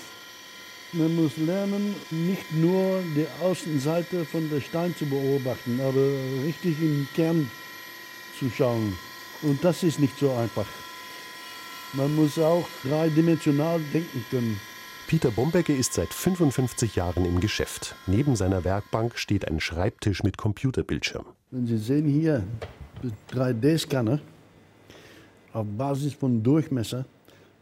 Man 0.92 1.16
muss 1.16 1.38
lernen, 1.38 1.96
nicht 2.10 2.52
nur 2.52 3.04
die 3.16 3.28
Außenseite 3.44 4.26
von 4.26 4.50
der 4.50 4.60
Stein 4.60 4.96
zu 4.96 5.06
beobachten, 5.06 5.80
aber 5.82 6.02
richtig 6.44 6.82
im 6.82 7.08
Kern 7.14 7.50
zu 8.40 8.50
schauen. 8.50 8.98
Und 9.44 9.64
das 9.64 9.84
ist 9.84 10.00
nicht 10.00 10.18
so 10.18 10.32
einfach. 10.34 10.66
Man 11.94 12.16
muss 12.16 12.40
auch 12.40 12.68
dreidimensional 12.84 13.80
denken 13.94 14.26
können. 14.32 14.60
Peter 15.08 15.30
Bombecke 15.30 15.76
ist 15.76 15.94
seit 15.94 16.12
55 16.12 16.96
Jahren 16.96 17.26
im 17.26 17.40
Geschäft. 17.40 17.96
Neben 18.08 18.36
seiner 18.36 18.64
Werkbank 18.64 19.18
steht 19.18 19.48
ein 19.48 19.60
Schreibtisch 19.60 20.24
mit 20.24 20.38
Computerbildschirm. 20.38 21.26
Wenn 21.52 21.68
Sie 21.68 21.78
sehen 21.78 22.08
hier 22.08 22.44
3D-Scanner 23.32 24.20
auf 25.54 25.66
Basis 25.78 26.14
von 26.14 26.42
Durchmesser 26.44 27.06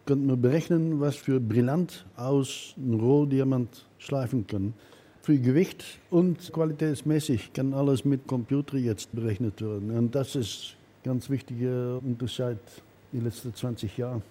könnte 0.07 0.25
man 0.25 0.41
berechnen, 0.41 0.99
was 0.99 1.17
für 1.17 1.39
Brillant 1.39 2.05
aus 2.15 2.73
einem 2.77 2.99
Rohdiamant 2.99 3.85
schleifen 3.99 4.47
können. 4.47 4.73
Für 5.21 5.37
Gewicht 5.37 5.83
und 6.09 6.51
qualitätsmäßig 6.53 7.51
kann 7.51 7.73
alles 7.73 8.05
mit 8.05 8.25
Computer 8.25 8.77
jetzt 8.77 9.13
berechnet 9.13 9.61
werden. 9.61 9.91
Und 9.91 10.15
das 10.15 10.35
ist 10.35 10.75
ganz 11.03 11.29
wichtiger 11.29 11.97
Unterschied 12.01 12.57
in 13.11 13.19
den 13.19 13.25
letzten 13.25 13.53
20 13.53 13.97
Jahren. 13.97 14.23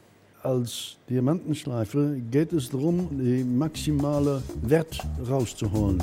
Als 0.43 0.97
Diamantenschleifer 1.11 2.15
geht 2.31 2.53
es 2.55 2.71
darum, 2.71 3.09
den 3.19 3.59
maximalen 3.59 4.43
Wert 4.63 4.99
rauszuholen. 5.29 6.03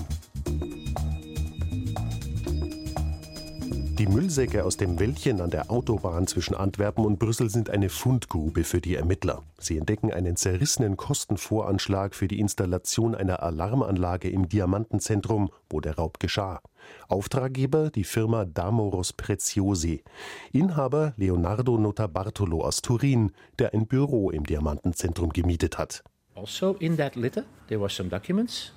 Die 4.03 4.10
Müllsäcke 4.10 4.65
aus 4.65 4.75
dem 4.75 5.00
Wäldchen 5.00 5.39
an 5.39 5.50
der 5.50 5.72
Autobahn 5.72 6.27
zwischen 6.27 6.55
Antwerpen 6.55 7.05
und 7.05 7.19
Brüssel 7.19 7.50
sind 7.50 7.69
eine 7.69 7.88
Fundgrube 7.88 8.65
für 8.65 8.81
die 8.81 8.95
Ermittler. 8.95 9.43
Sie 9.57 9.77
entdecken 9.77 10.12
einen 10.12 10.36
zerrissenen 10.36 10.98
Kostenvoranschlag 10.98 12.13
für 12.13 12.27
die 12.27 12.41
Installation 12.41 13.15
einer 13.15 13.41
Alarmanlage 13.41 14.29
im 14.29 14.50
Diamantenzentrum, 14.50 15.51
wo 15.69 15.79
der 15.79 15.95
Raub 15.95 16.19
geschah. 16.19 16.60
Auftraggeber 17.07 17.91
die 17.91 18.03
Firma 18.03 18.43
Damoros 18.43 19.13
Preziosi. 19.13 20.03
Inhaber 20.51 21.13
Leonardo 21.15 21.77
Notarbartolo 21.77 22.60
aus 22.60 22.81
Turin, 22.81 23.31
der 23.57 23.74
ein 23.74 23.88
Büro 23.88 24.31
im 24.31 24.43
Diamantenzentrum 24.45 25.29
gemietet 25.29 25.77
hat. 25.77 26.03
Also 26.36 26.74
in 26.74 26.98
that 26.98 27.15
litter 27.15 27.45
there 27.69 27.79
were 27.79 27.89
some 27.89 28.10
documents 28.10 28.74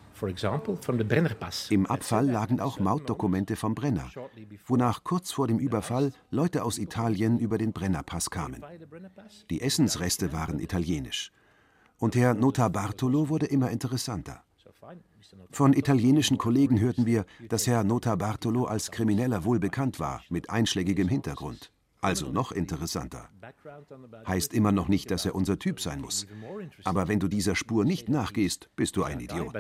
im 1.71 1.87
Abfall 1.87 2.27
lagen 2.31 2.61
auch 2.61 2.79
Mautdokumente 2.81 3.57
vom 3.57 3.75
Brenner, 3.75 4.11
wonach 4.67 5.05
kurz 5.05 5.33
vor 5.33 5.47
dem 5.47 5.59
Überfall 5.59 6.13
Leute 6.31 6.65
aus 6.65 6.79
Italien 6.79 7.39
über 7.39 7.59
den 7.59 7.73
Brennerpass 7.73 8.31
kamen. 8.31 8.65
Die 9.51 9.61
Essensreste 9.61 10.33
waren 10.33 10.59
italienisch. 10.59 11.33
Und 11.99 12.15
Herr 12.15 12.35
Nota 12.35 12.69
Bartolo 12.69 13.29
wurde 13.29 13.47
immer 13.47 13.71
interessanter. 13.71 14.43
Von 15.51 15.73
italienischen 15.73 16.39
Kollegen 16.39 16.81
hörten 16.81 17.07
wir, 17.07 17.25
dass 17.49 17.67
Herr 17.67 17.85
Nota 17.85 18.15
Bartolo 18.17 18.65
als 18.65 18.91
Krimineller 18.91 19.45
wohl 19.45 19.59
bekannt 19.59 19.99
war, 19.99 20.23
mit 20.29 20.51
einschlägigem 20.51 21.09
Hintergrund. 21.09 21.73
Also 22.07 22.31
noch 22.31 22.53
interessanter. 22.53 23.29
Heißt 24.29 24.55
immer 24.55 24.71
noch 24.71 24.87
nicht, 24.87 25.11
dass 25.11 25.27
er 25.27 25.35
unser 25.35 25.59
Typ 25.59 25.81
sein 25.81 26.01
muss. 26.01 26.29
Aber 26.85 27.09
wenn 27.09 27.19
du 27.19 27.27
dieser 27.27 27.57
Spur 27.57 27.85
nicht 27.85 28.09
nachgehst, 28.09 28.71
bist 28.77 28.97
du 28.97 29.03
ein 29.03 29.19
Idiot. 29.19 29.53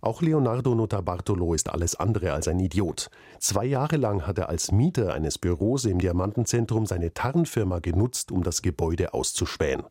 Auch 0.00 0.22
Leonardo 0.22 0.76
Notarbartolo 0.76 1.54
ist 1.54 1.70
alles 1.70 1.96
andere 1.96 2.32
als 2.32 2.46
ein 2.46 2.60
Idiot. 2.60 3.10
Zwei 3.40 3.64
Jahre 3.64 3.96
lang 3.96 4.28
hat 4.28 4.38
er 4.38 4.48
als 4.48 4.70
Mieter 4.70 5.12
eines 5.12 5.38
Büros 5.38 5.84
im 5.84 5.98
Diamantenzentrum 5.98 6.86
seine 6.86 7.12
Tarnfirma 7.12 7.80
genutzt, 7.80 8.30
um 8.30 8.44
das 8.44 8.62
Gebäude 8.62 9.12
auszuspähen. 9.12 9.82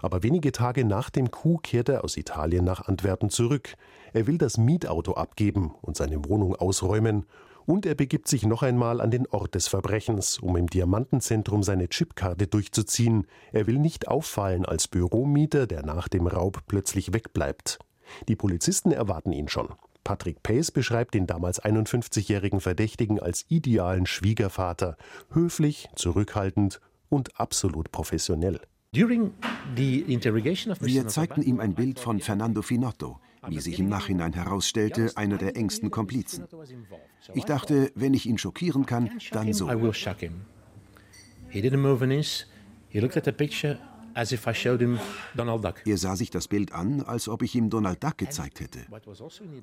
Aber 0.00 0.24
wenige 0.24 0.50
Tage 0.50 0.84
nach 0.84 1.10
dem 1.10 1.30
Coup 1.30 1.62
kehrt 1.62 1.88
er 1.88 2.02
aus 2.02 2.16
Italien 2.16 2.64
nach 2.64 2.88
Antwerpen 2.88 3.30
zurück. 3.30 3.76
Er 4.12 4.26
will 4.26 4.36
das 4.36 4.58
Mietauto 4.58 5.14
abgeben 5.14 5.76
und 5.80 5.96
seine 5.96 6.24
Wohnung 6.24 6.56
ausräumen. 6.56 7.24
Und 7.66 7.86
er 7.86 7.94
begibt 7.94 8.28
sich 8.28 8.44
noch 8.44 8.62
einmal 8.62 9.00
an 9.00 9.10
den 9.10 9.26
Ort 9.28 9.54
des 9.54 9.68
Verbrechens, 9.68 10.38
um 10.38 10.56
im 10.56 10.68
Diamantenzentrum 10.68 11.62
seine 11.62 11.88
Chipkarte 11.88 12.46
durchzuziehen. 12.46 13.26
Er 13.52 13.66
will 13.66 13.78
nicht 13.78 14.08
auffallen 14.08 14.64
als 14.64 14.88
Büromieter, 14.88 15.66
der 15.66 15.84
nach 15.84 16.08
dem 16.08 16.26
Raub 16.26 16.62
plötzlich 16.66 17.12
wegbleibt. 17.12 17.78
Die 18.28 18.36
Polizisten 18.36 18.92
erwarten 18.92 19.32
ihn 19.32 19.48
schon. 19.48 19.68
Patrick 20.04 20.42
Pace 20.42 20.72
beschreibt 20.72 21.14
den 21.14 21.26
damals 21.26 21.62
51-jährigen 21.62 22.60
Verdächtigen 22.60 23.20
als 23.20 23.44
idealen 23.48 24.06
Schwiegervater, 24.06 24.96
höflich, 25.30 25.88
zurückhaltend 25.94 26.80
und 27.08 27.38
absolut 27.38 27.92
professionell. 27.92 28.60
Wir 28.94 29.08
zeigten 31.08 31.42
ihm 31.42 31.60
ein 31.60 31.74
Bild 31.74 31.98
von 31.98 32.20
Fernando 32.20 32.62
Finotto, 32.62 33.20
wie 33.48 33.60
sich 33.60 33.78
im 33.78 33.88
Nachhinein 33.88 34.32
herausstellte, 34.32 35.12
einer 35.16 35.38
der 35.38 35.56
engsten 35.56 35.90
Komplizen. 35.90 36.46
Ich 37.34 37.44
dachte, 37.44 37.92
wenn 37.94 38.14
ich 38.14 38.26
ihn 38.26 38.38
schockieren 38.38 38.86
kann, 38.86 39.10
dann 39.30 39.52
so. 39.52 39.68
He 42.88 43.00
looked 43.00 43.16
at 43.16 43.24
the 43.24 43.32
picture 43.32 43.38
as 43.38 43.38
if 43.38 43.38
I 43.38 43.40
showed 43.40 43.40
him 43.40 43.40
Donald 43.40 43.80
Duck. 43.80 43.91
Er 44.14 45.96
sah 45.96 46.16
sich 46.16 46.30
das 46.30 46.48
Bild 46.48 46.72
an, 46.72 47.02
als 47.02 47.28
ob 47.28 47.42
ich 47.42 47.54
ihm 47.54 47.70
Donald 47.70 48.02
Duck 48.02 48.18
gezeigt 48.18 48.60
hätte. 48.60 48.80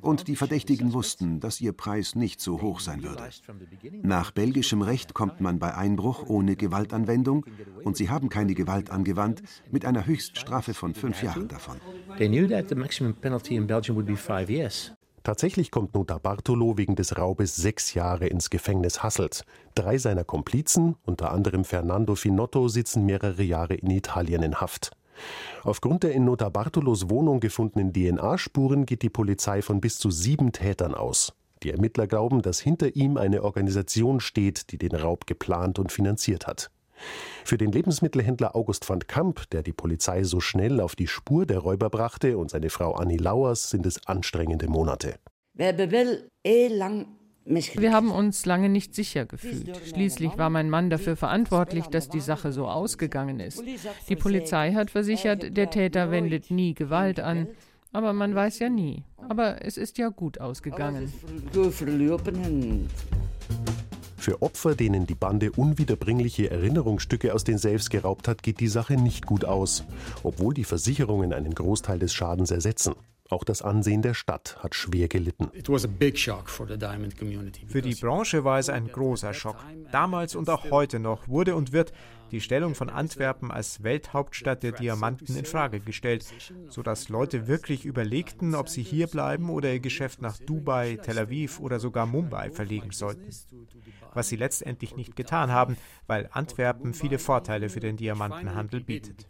Und 0.01 0.27
die 0.27 0.35
Verdächtigen 0.35 0.93
wussten, 0.93 1.39
dass 1.39 1.61
ihr 1.61 1.73
Preis 1.73 2.15
nicht 2.15 2.41
so 2.41 2.61
hoch 2.61 2.79
sein 2.79 3.03
würde. 3.03 3.29
Nach 4.03 4.31
belgischem 4.31 4.81
Recht 4.81 5.13
kommt 5.13 5.41
man 5.41 5.59
bei 5.59 5.75
Einbruch 5.75 6.27
ohne 6.27 6.55
Gewaltanwendung 6.55 7.45
und 7.83 7.97
sie 7.97 8.09
haben 8.09 8.29
keine 8.29 8.53
Gewalt 8.53 8.89
angewandt 8.89 9.41
mit 9.71 9.85
einer 9.85 10.05
Höchststrafe 10.05 10.73
von 10.73 10.93
fünf 10.93 11.23
Jahren 11.23 11.47
davon. 11.47 11.77
They 12.17 12.27
knew 12.27 12.47
that 12.47 12.69
the 12.69 12.75
maximum 12.75 13.13
penalty 13.13 13.55
in 13.55 13.67
Belgium 13.67 13.95
would 13.95 14.07
be 14.07 14.15
five 14.15 14.49
years. 14.49 14.91
Tatsächlich 15.23 15.71
kommt 15.71 15.93
Nota 15.93 16.17
Bartolo 16.17 16.77
wegen 16.77 16.95
des 16.95 17.17
Raubes 17.17 17.55
sechs 17.55 17.93
Jahre 17.93 18.27
ins 18.27 18.49
Gefängnis 18.49 19.03
Hasselt. 19.03 19.45
Drei 19.75 19.97
seiner 19.97 20.23
Komplizen, 20.23 20.95
unter 21.05 21.32
anderem 21.32 21.65
Fernando 21.65 22.15
Finotto, 22.15 22.67
sitzen 22.67 23.05
mehrere 23.05 23.43
Jahre 23.43 23.75
in 23.75 23.91
Italien 23.91 24.43
in 24.43 24.62
Haft. 24.62 24.91
Aufgrund 25.63 26.03
der 26.03 26.13
in 26.13 26.25
Nota 26.25 26.49
Bartolos 26.49 27.10
Wohnung 27.10 27.39
gefundenen 27.39 27.91
DNA-Spuren 27.93 28.86
geht 28.86 29.01
die 29.01 29.10
Polizei 29.10 29.62
von 29.62 29.82
bis 29.82 29.97
zu 29.97 30.12
sieben 30.12 30.51
Tätern 30.51 30.93
aus. 30.93 31.34
Die 31.63 31.71
Ermittler 31.71 32.08
glauben, 32.08 32.41
dass 32.41 32.60
hinter 32.60 32.95
ihm 32.95 33.17
eine 33.17 33.43
Organisation 33.43 34.21
steht, 34.21 34.71
die 34.71 34.77
den 34.77 34.95
Raub 34.95 35.27
geplant 35.27 35.77
und 35.77 35.91
finanziert 35.91 36.47
hat. 36.47 36.71
Für 37.43 37.57
den 37.57 37.71
Lebensmittelhändler 37.71 38.55
August 38.55 38.89
van 38.89 38.99
Kamp, 39.07 39.49
der 39.51 39.63
die 39.63 39.73
Polizei 39.73 40.23
so 40.23 40.39
schnell 40.39 40.79
auf 40.79 40.95
die 40.95 41.07
Spur 41.07 41.45
der 41.45 41.59
Räuber 41.59 41.89
brachte, 41.89 42.38
und 42.38 42.51
seine 42.51 42.69
Frau 42.69 42.93
Annie 42.93 43.17
Lauers 43.17 43.69
sind 43.69 43.85
es 43.85 44.05
anstrengende 44.07 44.67
Monate. 44.67 45.15
Wir 47.49 47.93
haben 47.93 48.12
uns 48.12 48.45
lange 48.45 48.69
nicht 48.69 48.93
sicher 48.93 49.25
gefühlt. 49.25 49.75
Schließlich 49.88 50.38
war 50.38 50.49
mein 50.49 50.69
Mann 50.69 50.89
dafür 50.89 51.15
verantwortlich, 51.15 51.85
dass 51.88 52.07
die 52.09 52.19
Sache 52.19 52.51
so 52.51 52.67
ausgegangen 52.67 53.39
ist. 53.39 53.63
Die 54.07 54.15
Polizei 54.15 54.73
hat 54.73 54.91
versichert, 54.91 55.57
der 55.57 55.69
Täter 55.69 56.12
wendet 56.12 56.51
nie 56.51 56.73
Gewalt 56.75 57.19
an. 57.19 57.47
Aber 57.91 58.13
man 58.13 58.35
weiß 58.35 58.59
ja 58.59 58.69
nie. 58.69 59.03
Aber 59.29 59.65
es 59.65 59.77
ist 59.77 59.97
ja 59.97 60.09
gut 60.09 60.39
ausgegangen. 60.39 61.12
Für 64.19 64.41
Opfer, 64.41 64.75
denen 64.75 65.08
die 65.08 65.15
Bande 65.15 65.51
unwiederbringliche 65.51 66.51
Erinnerungsstücke 66.51 67.34
aus 67.34 67.45
den 67.45 67.58
Safes 67.58 67.89
geraubt 67.89 68.27
hat, 68.27 68.43
geht 68.43 68.60
die 68.60 68.67
Sache 68.67 68.95
nicht 68.95 69.25
gut 69.25 69.45
aus, 69.45 69.86
obwohl 70.23 70.53
die 70.53 70.65
Versicherungen 70.65 71.32
einen 71.32 71.55
Großteil 71.55 71.99
des 71.99 72.13
Schadens 72.13 72.51
ersetzen. 72.51 72.95
Auch 73.29 73.45
das 73.45 73.62
Ansehen 73.62 74.01
der 74.01 74.15
Stadt 74.15 74.58
hat 74.62 74.75
schwer 74.75 75.08
gelitten. 75.08 75.49
Für 77.67 77.82
die 77.82 77.95
Branche 77.95 78.43
war 78.43 78.60
es 78.60 78.69
ein 78.69 78.88
großer 78.88 79.34
Schock. 79.34 79.58
Damals 79.91 80.36
und 80.36 80.49
auch 80.49 80.69
heute 80.69 80.99
noch 80.99 81.27
wurde 81.27 81.55
und 81.55 81.71
wird 81.71 81.93
die 82.31 82.41
Stellung 82.41 82.75
von 82.75 82.89
Antwerpen 82.89 83.51
als 83.51 83.83
Welthauptstadt 83.83 84.63
der 84.63 84.71
Diamanten 84.71 85.35
in 85.35 85.45
Frage 85.45 85.79
gestellt, 85.79 86.25
sodass 86.69 87.09
Leute 87.09 87.47
wirklich 87.47 87.85
überlegten, 87.85 88.55
ob 88.55 88.69
sie 88.69 88.83
hier 88.83 89.07
bleiben 89.07 89.49
oder 89.49 89.73
ihr 89.73 89.79
Geschäft 89.79 90.21
nach 90.21 90.37
Dubai, 90.37 90.97
Tel 91.01 91.17
Aviv 91.17 91.59
oder 91.59 91.79
sogar 91.79 92.05
Mumbai 92.05 92.51
verlegen 92.51 92.91
sollten. 92.91 93.29
Was 94.13 94.29
sie 94.29 94.35
letztendlich 94.35 94.95
nicht 94.95 95.15
getan 95.15 95.51
haben, 95.51 95.77
weil 96.07 96.29
Antwerpen 96.31 96.93
viele 96.93 97.19
Vorteile 97.19 97.69
für 97.69 97.79
den 97.79 97.97
Diamantenhandel 97.97 98.81
bietet. 98.81 99.27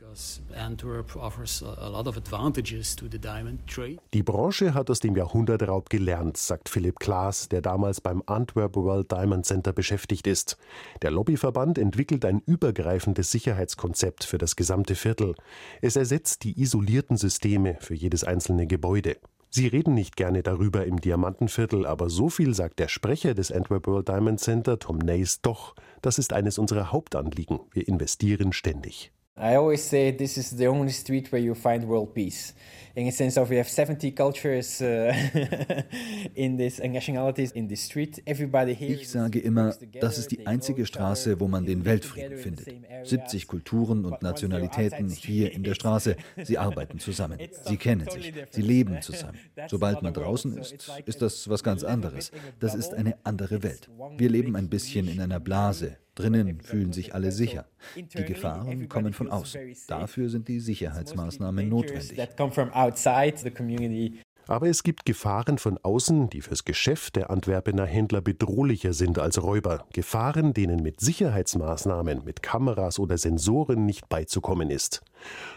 Die 4.13 4.23
Branche 4.23 4.73
hat 4.73 4.89
aus 4.89 4.99
dem 4.99 5.15
Jahrhundertraub 5.15 5.89
gelernt, 5.89 6.37
sagt 6.37 6.69
Philipp 6.69 6.99
Klaas, 6.99 7.49
der 7.49 7.61
damals 7.61 8.01
beim 8.01 8.23
Antwerp 8.25 8.75
World 8.75 9.11
Diamond 9.11 9.45
Center 9.45 9.73
beschäftigt 9.73 10.27
ist. 10.27 10.57
Der 11.01 11.11
Lobbyverband 11.11 11.77
entwickelt 11.77 12.23
ein 12.25 12.41
übergreifendes 12.45 12.88
Sicherheitskonzept 13.31 14.23
für 14.23 14.37
das 14.37 14.55
gesamte 14.55 14.95
Viertel. 14.95 15.35
Es 15.81 15.95
ersetzt 15.95 16.43
die 16.43 16.59
isolierten 16.59 17.17
Systeme 17.17 17.77
für 17.79 17.93
jedes 17.93 18.23
einzelne 18.23 18.67
Gebäude. 18.67 19.17
Sie 19.51 19.67
reden 19.67 19.95
nicht 19.95 20.15
gerne 20.15 20.43
darüber 20.43 20.85
im 20.85 21.01
Diamantenviertel, 21.01 21.85
aber 21.85 22.09
so 22.09 22.29
viel 22.29 22.53
sagt 22.53 22.79
der 22.79 22.87
Sprecher 22.87 23.33
des 23.33 23.51
Antwerp 23.51 23.87
World 23.87 24.07
Diamond 24.07 24.39
Center, 24.39 24.77
Tom 24.77 24.97
Nays, 24.99 25.41
doch. 25.41 25.75
Das 26.01 26.19
ist 26.19 26.33
eines 26.33 26.59
unserer 26.59 26.91
Hauptanliegen. 26.91 27.59
Wir 27.71 27.87
investieren 27.87 28.53
ständig. 28.53 29.11
I 29.41 29.55
always 29.55 29.81
say 29.81 30.11
this 30.11 30.37
is 30.37 30.49
the 30.49 30.67
only 30.67 30.91
street 30.91 31.31
where 31.31 31.41
you 31.41 31.55
find 31.55 31.87
world 31.87 32.13
peace. 32.13 32.53
In 32.95 33.07
a 33.07 33.11
sense 33.11 33.39
of 33.39 33.49
we 33.49 33.55
have 33.55 33.69
70 33.69 34.11
cultures 34.11 34.81
uh, 34.81 35.13
in 36.35 36.57
this 36.57 36.79
nationalities 36.79 37.51
in 37.53 37.69
the 37.69 37.77
street. 37.77 38.21
Everybody 38.25 38.75
here 38.75 38.95
Ich 38.95 39.07
sage 39.07 39.39
immer, 39.39 39.73
das 40.01 40.17
ist 40.17 40.31
die 40.31 40.45
einzige 40.45 40.85
Straße, 40.85 41.39
wo 41.39 41.47
man 41.47 41.65
den 41.65 41.85
Weltfrieden 41.85 42.37
findet. 42.37 42.67
70 43.03 43.47
Kulturen 43.47 44.03
und 44.03 44.21
Nationalitäten 44.21 45.09
hier 45.09 45.53
in 45.53 45.63
der 45.63 45.75
Straße. 45.75 46.17
Sie 46.43 46.57
arbeiten 46.57 46.99
zusammen. 46.99 47.39
Sie 47.65 47.77
kennen 47.77 48.09
sich. 48.09 48.33
Sie 48.49 48.61
leben 48.61 48.97
zusammen. 49.01 49.37
Sobald 49.67 50.01
man 50.01 50.13
draußen 50.13 50.57
ist, 50.57 50.91
ist 51.05 51.21
das 51.21 51.47
was 51.47 51.63
ganz 51.63 51.85
anderes. 51.85 52.31
Das 52.59 52.75
ist 52.75 52.93
eine 52.93 53.15
andere 53.23 53.63
Welt. 53.63 53.89
Wir 54.17 54.29
leben 54.29 54.57
ein 54.57 54.67
bisschen 54.67 55.07
in 55.07 55.21
einer 55.21 55.39
Blase 55.39 55.95
Drinnen 56.19 56.59
fühlen 56.59 56.91
sich 56.91 57.15
alle 57.15 57.31
sicher. 57.31 57.65
Die 57.95 58.25
Gefahren 58.25 58.89
kommen 58.89 59.13
von 59.13 59.29
außen. 59.29 59.73
Dafür 59.87 60.29
sind 60.29 60.49
die 60.49 60.59
Sicherheitsmaßnahmen 60.59 61.69
notwendig. 61.69 62.19
Aber 64.47 64.67
es 64.67 64.81
gibt 64.81 65.05
Gefahren 65.05 65.59
von 65.59 65.77
außen, 65.77 66.31
die 66.31 66.41
fürs 66.41 66.65
Geschäft 66.65 67.15
der 67.15 67.29
Antwerpener 67.29 67.85
Händler 67.85 68.19
bedrohlicher 68.19 68.93
sind 68.93 69.19
als 69.19 69.41
Räuber. 69.41 69.85
Gefahren, 69.93 70.53
denen 70.55 70.81
mit 70.81 70.99
Sicherheitsmaßnahmen, 70.99 72.25
mit 72.25 72.41
Kameras 72.41 72.97
oder 72.97 73.17
Sensoren 73.17 73.85
nicht 73.85 74.09
beizukommen 74.09 74.71
ist. 74.71 75.03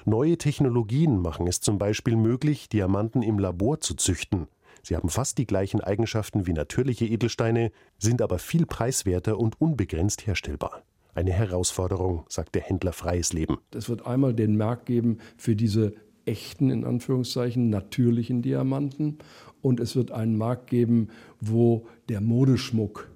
Neue 0.05 0.37
Technologien 0.37 1.19
machen 1.19 1.47
es 1.47 1.61
zum 1.61 1.79
Beispiel 1.79 2.17
möglich, 2.17 2.69
Diamanten 2.69 3.23
im 3.23 3.39
Labor 3.39 3.81
zu 3.81 3.95
züchten. 3.95 4.47
Sie 4.83 4.97
haben 4.97 5.09
fast 5.09 5.39
die 5.39 5.47
gleichen 5.47 5.81
Eigenschaften 5.81 6.47
wie 6.47 6.53
natürliche 6.53 7.07
Edelsteine, 7.07 7.71
sind 7.99 8.21
aber 8.21 8.39
viel 8.39 8.67
preiswerter 8.67 9.39
und 9.39 9.61
unbegrenzt 9.61 10.27
herstellbar. 10.27 10.83
Eine 11.15 11.33
Herausforderung, 11.33 12.25
sagt 12.29 12.55
der 12.55 12.63
Händler 12.63 12.93
Freies 12.93 13.33
Leben. 13.33 13.59
Es 13.75 13.89
wird 13.89 14.07
einmal 14.07 14.35
den 14.35 14.57
Markt 14.57 14.87
geben 14.87 15.19
für 15.37 15.55
diese 15.55 15.95
echten, 16.25 16.71
in 16.71 16.85
Anführungszeichen, 16.85 17.71
natürlichen 17.71 18.43
Diamanten. 18.43 19.19
Und 19.61 19.79
es 19.79 19.95
wird 19.95 20.11
einen 20.11 20.37
Markt 20.37 20.69
geben, 20.69 21.09
wo 21.41 21.87
der 22.09 22.21
Modeschmuck 22.21 23.11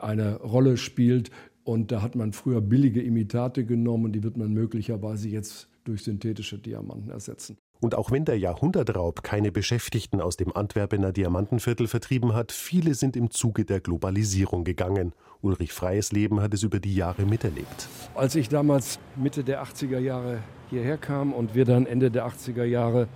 eine 0.00 0.40
Rolle 0.40 0.76
spielt. 0.76 1.30
Und 1.64 1.92
da 1.92 2.02
hat 2.02 2.14
man 2.14 2.32
früher 2.32 2.60
billige 2.60 3.02
Imitate 3.02 3.64
genommen 3.64 4.06
und 4.06 4.12
die 4.12 4.22
wird 4.22 4.36
man 4.36 4.52
möglicherweise 4.52 5.28
jetzt 5.28 5.68
durch 5.84 6.02
synthetische 6.02 6.58
Diamanten 6.58 7.10
ersetzen. 7.10 7.56
Und 7.84 7.94
auch 7.96 8.10
wenn 8.10 8.24
der 8.24 8.38
Jahrhundertraub 8.38 9.22
keine 9.22 9.52
Beschäftigten 9.52 10.18
aus 10.22 10.38
dem 10.38 10.56
Antwerpener 10.56 11.12
Diamantenviertel 11.12 11.86
vertrieben 11.86 12.32
hat, 12.32 12.50
viele 12.50 12.94
sind 12.94 13.14
im 13.14 13.30
Zuge 13.30 13.66
der 13.66 13.80
Globalisierung 13.80 14.64
gegangen. 14.64 15.12
Ulrich 15.42 15.74
Freies 15.74 16.10
Leben 16.10 16.40
hat 16.40 16.54
es 16.54 16.62
über 16.62 16.80
die 16.80 16.94
Jahre 16.94 17.26
miterlebt. 17.26 17.88
Als 18.14 18.36
ich 18.36 18.48
damals 18.48 18.98
Mitte 19.16 19.44
der 19.44 19.62
80er 19.62 19.98
Jahre 19.98 20.38
hierher 20.70 20.96
kam 20.96 21.34
und 21.34 21.54
wir 21.54 21.66
dann 21.66 21.84
Ende 21.84 22.10
der 22.10 22.26
80er 22.26 22.64
Jahre 22.64 23.06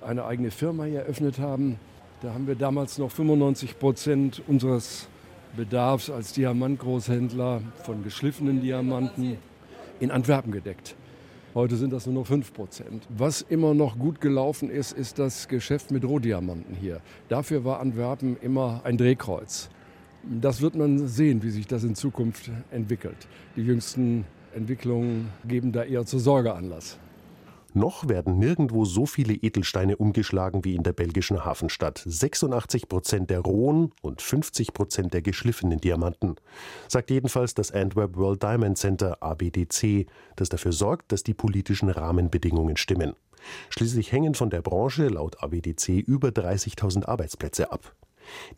eine 0.00 0.26
eigene 0.26 0.52
Firma 0.52 0.84
hier 0.84 1.00
eröffnet 1.00 1.40
haben. 1.40 1.80
Da 2.22 2.32
haben 2.32 2.46
wir 2.46 2.54
damals 2.54 2.98
noch 2.98 3.10
95 3.10 3.80
Prozent 3.80 4.40
unseres 4.46 5.08
Bedarfs 5.56 6.08
als 6.08 6.32
Diamantgroßhändler 6.34 7.62
von 7.82 8.04
geschliffenen 8.04 8.62
Diamanten 8.62 9.38
in 9.98 10.12
Antwerpen 10.12 10.52
gedeckt. 10.52 10.94
Heute 11.54 11.76
sind 11.76 11.94
das 11.94 12.04
nur 12.04 12.14
noch 12.14 12.26
5 12.26 12.52
Prozent. 12.52 13.04
Was 13.08 13.40
immer 13.40 13.72
noch 13.72 13.98
gut 13.98 14.20
gelaufen 14.20 14.68
ist, 14.70 14.92
ist 14.92 15.18
das 15.18 15.48
Geschäft 15.48 15.90
mit 15.90 16.04
Rohdiamanten 16.04 16.74
hier. 16.74 17.00
Dafür 17.28 17.64
war 17.64 17.80
Antwerpen 17.80 18.36
immer 18.42 18.82
ein 18.84 18.98
Drehkreuz. 18.98 19.70
Das 20.22 20.60
wird 20.60 20.74
man 20.74 21.08
sehen, 21.08 21.42
wie 21.42 21.50
sich 21.50 21.66
das 21.66 21.84
in 21.84 21.94
Zukunft 21.94 22.50
entwickelt. 22.70 23.28
Die 23.56 23.62
jüngsten 23.62 24.26
Entwicklungen 24.54 25.30
geben 25.46 25.72
da 25.72 25.84
eher 25.84 26.04
zur 26.04 26.20
Sorge 26.20 26.52
Anlass. 26.52 26.98
Noch 27.74 28.08
werden 28.08 28.38
nirgendwo 28.38 28.84
so 28.84 29.04
viele 29.04 29.34
Edelsteine 29.34 29.96
umgeschlagen 29.96 30.64
wie 30.64 30.74
in 30.74 30.82
der 30.82 30.92
belgischen 30.92 31.44
Hafenstadt. 31.44 32.02
86 32.04 32.88
Prozent 32.88 33.30
der 33.30 33.40
rohen 33.40 33.92
und 34.00 34.22
50 34.22 34.72
Prozent 34.72 35.12
der 35.12 35.22
geschliffenen 35.22 35.78
Diamanten. 35.78 36.36
Sagt 36.88 37.10
jedenfalls 37.10 37.54
das 37.54 37.70
Antwerp 37.70 38.16
World 38.16 38.42
Diamond 38.42 38.78
Center 38.78 39.22
ABDC, 39.22 40.06
das 40.36 40.48
dafür 40.48 40.72
sorgt, 40.72 41.12
dass 41.12 41.22
die 41.22 41.34
politischen 41.34 41.90
Rahmenbedingungen 41.90 42.76
stimmen. 42.76 43.14
Schließlich 43.68 44.12
hängen 44.12 44.34
von 44.34 44.50
der 44.50 44.62
Branche 44.62 45.08
laut 45.08 45.42
ABDC 45.42 46.00
über 46.00 46.28
30.000 46.28 47.04
Arbeitsplätze 47.06 47.70
ab. 47.70 47.94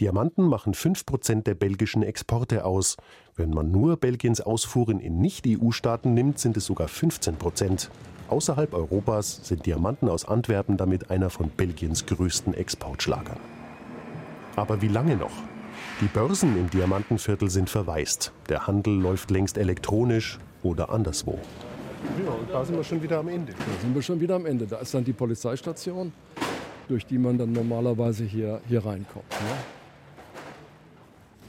Diamanten 0.01 0.45
machen 0.47 0.75
5% 0.75 1.43
der 1.43 1.55
belgischen 1.55 2.03
Exporte 2.03 2.65
aus. 2.65 2.97
Wenn 3.37 3.51
man 3.51 3.71
nur 3.71 3.97
Belgiens 3.97 4.41
Ausfuhren 4.41 5.01
in 5.01 5.21
Nicht-EU-Staaten 5.21 6.15
nimmt, 6.15 6.39
sind 6.39 6.57
es 6.57 6.67
sogar 6.67 6.89
15%. 6.89 7.89
Außerhalb 8.29 8.75
Europas 8.75 9.41
sind 9.43 9.67
Diamanten 9.67 10.09
aus 10.09 10.25
Antwerpen 10.25 10.77
damit 10.77 11.11
einer 11.11 11.31
von 11.31 11.51
Belgiens 11.51 12.07
größten 12.07 12.55
Exportschlagern. 12.55 13.39
Aber 14.57 14.83
wie 14.83 14.89
lange 14.89 15.17
noch? 15.17 15.33
Die 16.01 16.07
Börsen 16.07 16.57
im 16.57 16.71
Diamantenviertel 16.71 17.51
sind 17.51 17.69
verwaist. 17.69 18.33
Der 18.49 18.67
Handel 18.67 18.95
läuft 18.95 19.31
längst 19.31 19.59
elektronisch 19.59 20.39
oder 20.63 20.91
anderswo. 20.91 21.39
Ja, 22.25 22.33
und 22.33 22.51
da 22.51 22.65
sind 22.65 22.77
wir 22.77 22.85
schon 22.85 23.03
wieder 23.03 23.19
am 23.19 23.29
Ende. 23.29 23.53
Da 23.53 23.81
sind 23.81 23.95
wir 23.95 24.03
schon 24.03 24.21
wieder 24.21 24.37
am 24.37 24.47
Ende. 24.47 24.67
Da 24.67 24.79
ist 24.79 24.95
dann 24.95 25.05
die 25.05 25.13
Polizeistation 25.13 26.13
durch 26.91 27.07
die 27.07 27.19
man 27.19 27.39
dann 27.39 27.53
normalerweise 27.53 28.25
hier, 28.25 28.61
hier 28.69 28.85
reinkommt. 28.85 29.31
Ne? 29.31 29.57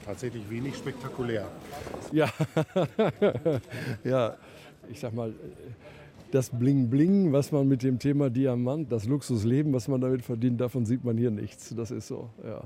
Tatsächlich 0.05 0.47
wenig 0.49 0.75
spektakulär. 0.75 1.47
Ja, 2.11 2.29
ja, 4.03 4.37
ich 4.89 4.99
sag 4.99 5.13
mal, 5.13 5.33
das 6.31 6.51
Bling-Bling, 6.51 7.33
was 7.33 7.51
man 7.51 7.67
mit 7.67 7.81
dem 7.83 7.97
Thema 7.97 8.29
Diamant, 8.29 8.91
das 8.91 9.05
Luxusleben, 9.07 9.73
was 9.73 9.87
man 9.87 9.99
damit 9.99 10.21
verdient, 10.21 10.61
davon 10.61 10.85
sieht 10.85 11.03
man 11.03 11.17
hier 11.17 11.31
nichts. 11.31 11.73
Das 11.75 11.91
ist 11.91 12.07
so, 12.07 12.29
ja. 12.43 12.63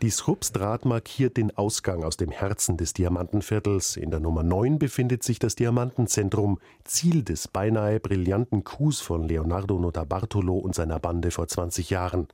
Die 0.00 0.12
Schrubstraat 0.12 0.84
markiert 0.84 1.36
den 1.36 1.56
Ausgang 1.56 2.04
aus 2.04 2.16
dem 2.16 2.30
Herzen 2.30 2.76
des 2.76 2.92
Diamantenviertels. 2.92 3.96
In 3.96 4.12
der 4.12 4.20
Nummer 4.20 4.44
9 4.44 4.78
befindet 4.78 5.24
sich 5.24 5.40
das 5.40 5.56
Diamantenzentrum, 5.56 6.60
Ziel 6.84 7.24
des 7.24 7.48
beinahe 7.48 7.98
brillanten 7.98 8.62
Coups 8.62 9.00
von 9.00 9.24
Leonardo 9.24 9.76
Notarbartolo 9.76 10.56
und 10.56 10.76
seiner 10.76 11.00
Bande 11.00 11.32
vor 11.32 11.48
20 11.48 11.90
Jahren. 11.90 12.28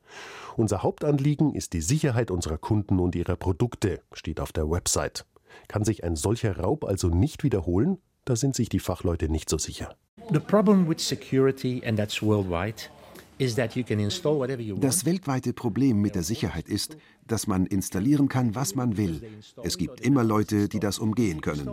Unser 0.59 0.83
Hauptanliegen 0.83 1.55
ist 1.55 1.73
die 1.73 1.81
Sicherheit 1.81 2.31
unserer 2.31 2.59
Kunden 2.59 3.01
und 3.01 3.15
ihrer 3.15 3.37
Produkte, 3.37 4.03
steht 4.13 4.41
auf 4.41 4.53
der 4.53 4.71
Website. 4.71 5.25
Kann 5.67 5.85
sich 5.85 6.05
ein 6.05 6.17
solcher 6.17 6.59
Raub 6.59 6.85
also 6.85 7.09
nicht 7.09 7.45
wiederholen? 7.45 7.97
Da 8.27 8.37
sind 8.37 8.55
sich 8.55 8.69
die 8.69 8.79
Fachleute 8.79 9.31
nicht 9.31 9.49
so 9.49 9.57
sicher. 9.57 9.97
The 10.31 10.39
problem 10.39 10.87
with 10.87 11.01
security, 11.01 11.83
and 11.87 11.99
that's 11.99 12.23
worldwide, 12.23 12.91
das 13.39 15.05
weltweite 15.05 15.53
Problem 15.53 16.01
mit 16.01 16.15
der 16.15 16.23
Sicherheit 16.23 16.69
ist, 16.69 16.97
dass 17.27 17.47
man 17.47 17.67
installieren 17.67 18.29
kann, 18.29 18.55
was 18.55 18.75
man 18.75 18.97
will. 18.97 19.23
Es 19.63 19.79
gibt 19.79 20.01
immer 20.01 20.25
Leute, 20.25 20.69
die 20.69 20.81
das 20.81 20.99
umgehen 20.99 21.41
können, 21.41 21.71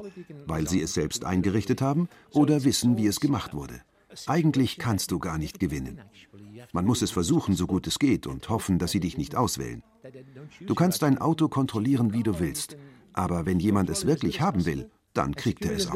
weil 0.47 0.67
sie 0.67 0.81
es 0.81 0.93
selbst 0.93 1.25
eingerichtet 1.25 1.81
haben 1.81 2.09
oder 2.31 2.63
wissen, 2.63 2.97
wie 2.97 3.07
es 3.07 3.19
gemacht 3.19 3.53
wurde. 3.53 3.81
Eigentlich 4.27 4.77
kannst 4.77 5.11
du 5.11 5.19
gar 5.19 5.37
nicht 5.37 5.59
gewinnen. 5.59 6.01
Man 6.73 6.85
muss 6.85 7.01
es 7.01 7.11
versuchen, 7.11 7.55
so 7.55 7.67
gut 7.67 7.87
es 7.87 7.99
geht, 7.99 8.27
und 8.27 8.49
hoffen, 8.49 8.77
dass 8.79 8.91
sie 8.91 8.99
dich 8.99 9.17
nicht 9.17 9.35
auswählen. 9.35 9.83
Du 10.65 10.75
kannst 10.75 11.01
dein 11.01 11.17
Auto 11.17 11.47
kontrollieren, 11.47 12.13
wie 12.13 12.23
du 12.23 12.39
willst, 12.39 12.77
aber 13.13 13.45
wenn 13.45 13.59
jemand 13.59 13.89
es 13.89 14.05
wirklich 14.05 14.41
haben 14.41 14.65
will, 14.65 14.89
dann 15.13 15.35
kriegt 15.35 15.65
er 15.65 15.71
es 15.71 15.87
auch. 15.87 15.93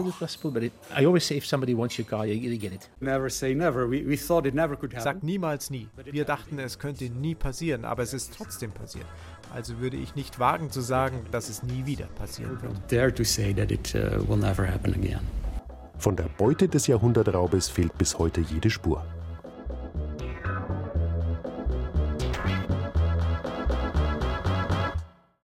Sag 5.04 5.24
niemals 5.24 5.70
nie. 5.70 5.88
Wir 6.12 6.26
dachten, 6.26 6.60
es 6.60 6.80
könnte 6.80 7.06
nie 7.10 7.36
passieren, 7.36 7.86
aber 7.86 8.04
es 8.04 8.14
ist 8.14 8.34
trotzdem 8.36 8.72
passiert. 8.72 9.06
Also 9.54 9.80
würde 9.80 9.96
ich 9.98 10.16
nicht 10.16 10.40
wagen 10.40 10.70
zu 10.70 10.82
sagen, 10.82 11.26
dass 11.32 11.48
es 11.50 11.64
nie 11.64 11.86
wieder 11.86 12.08
passieren 12.08 12.62
wird. 12.62 12.74
Uh, 12.74 12.80
Von 15.98 16.16
der 16.18 16.26
Beute 16.38 16.68
des 16.68 16.88
Jahrhundertraubes 16.88 17.70
fehlt 17.70 17.98
bis 17.98 18.20
heute 18.20 18.42
jede 18.42 18.70
Spur. 18.70 19.06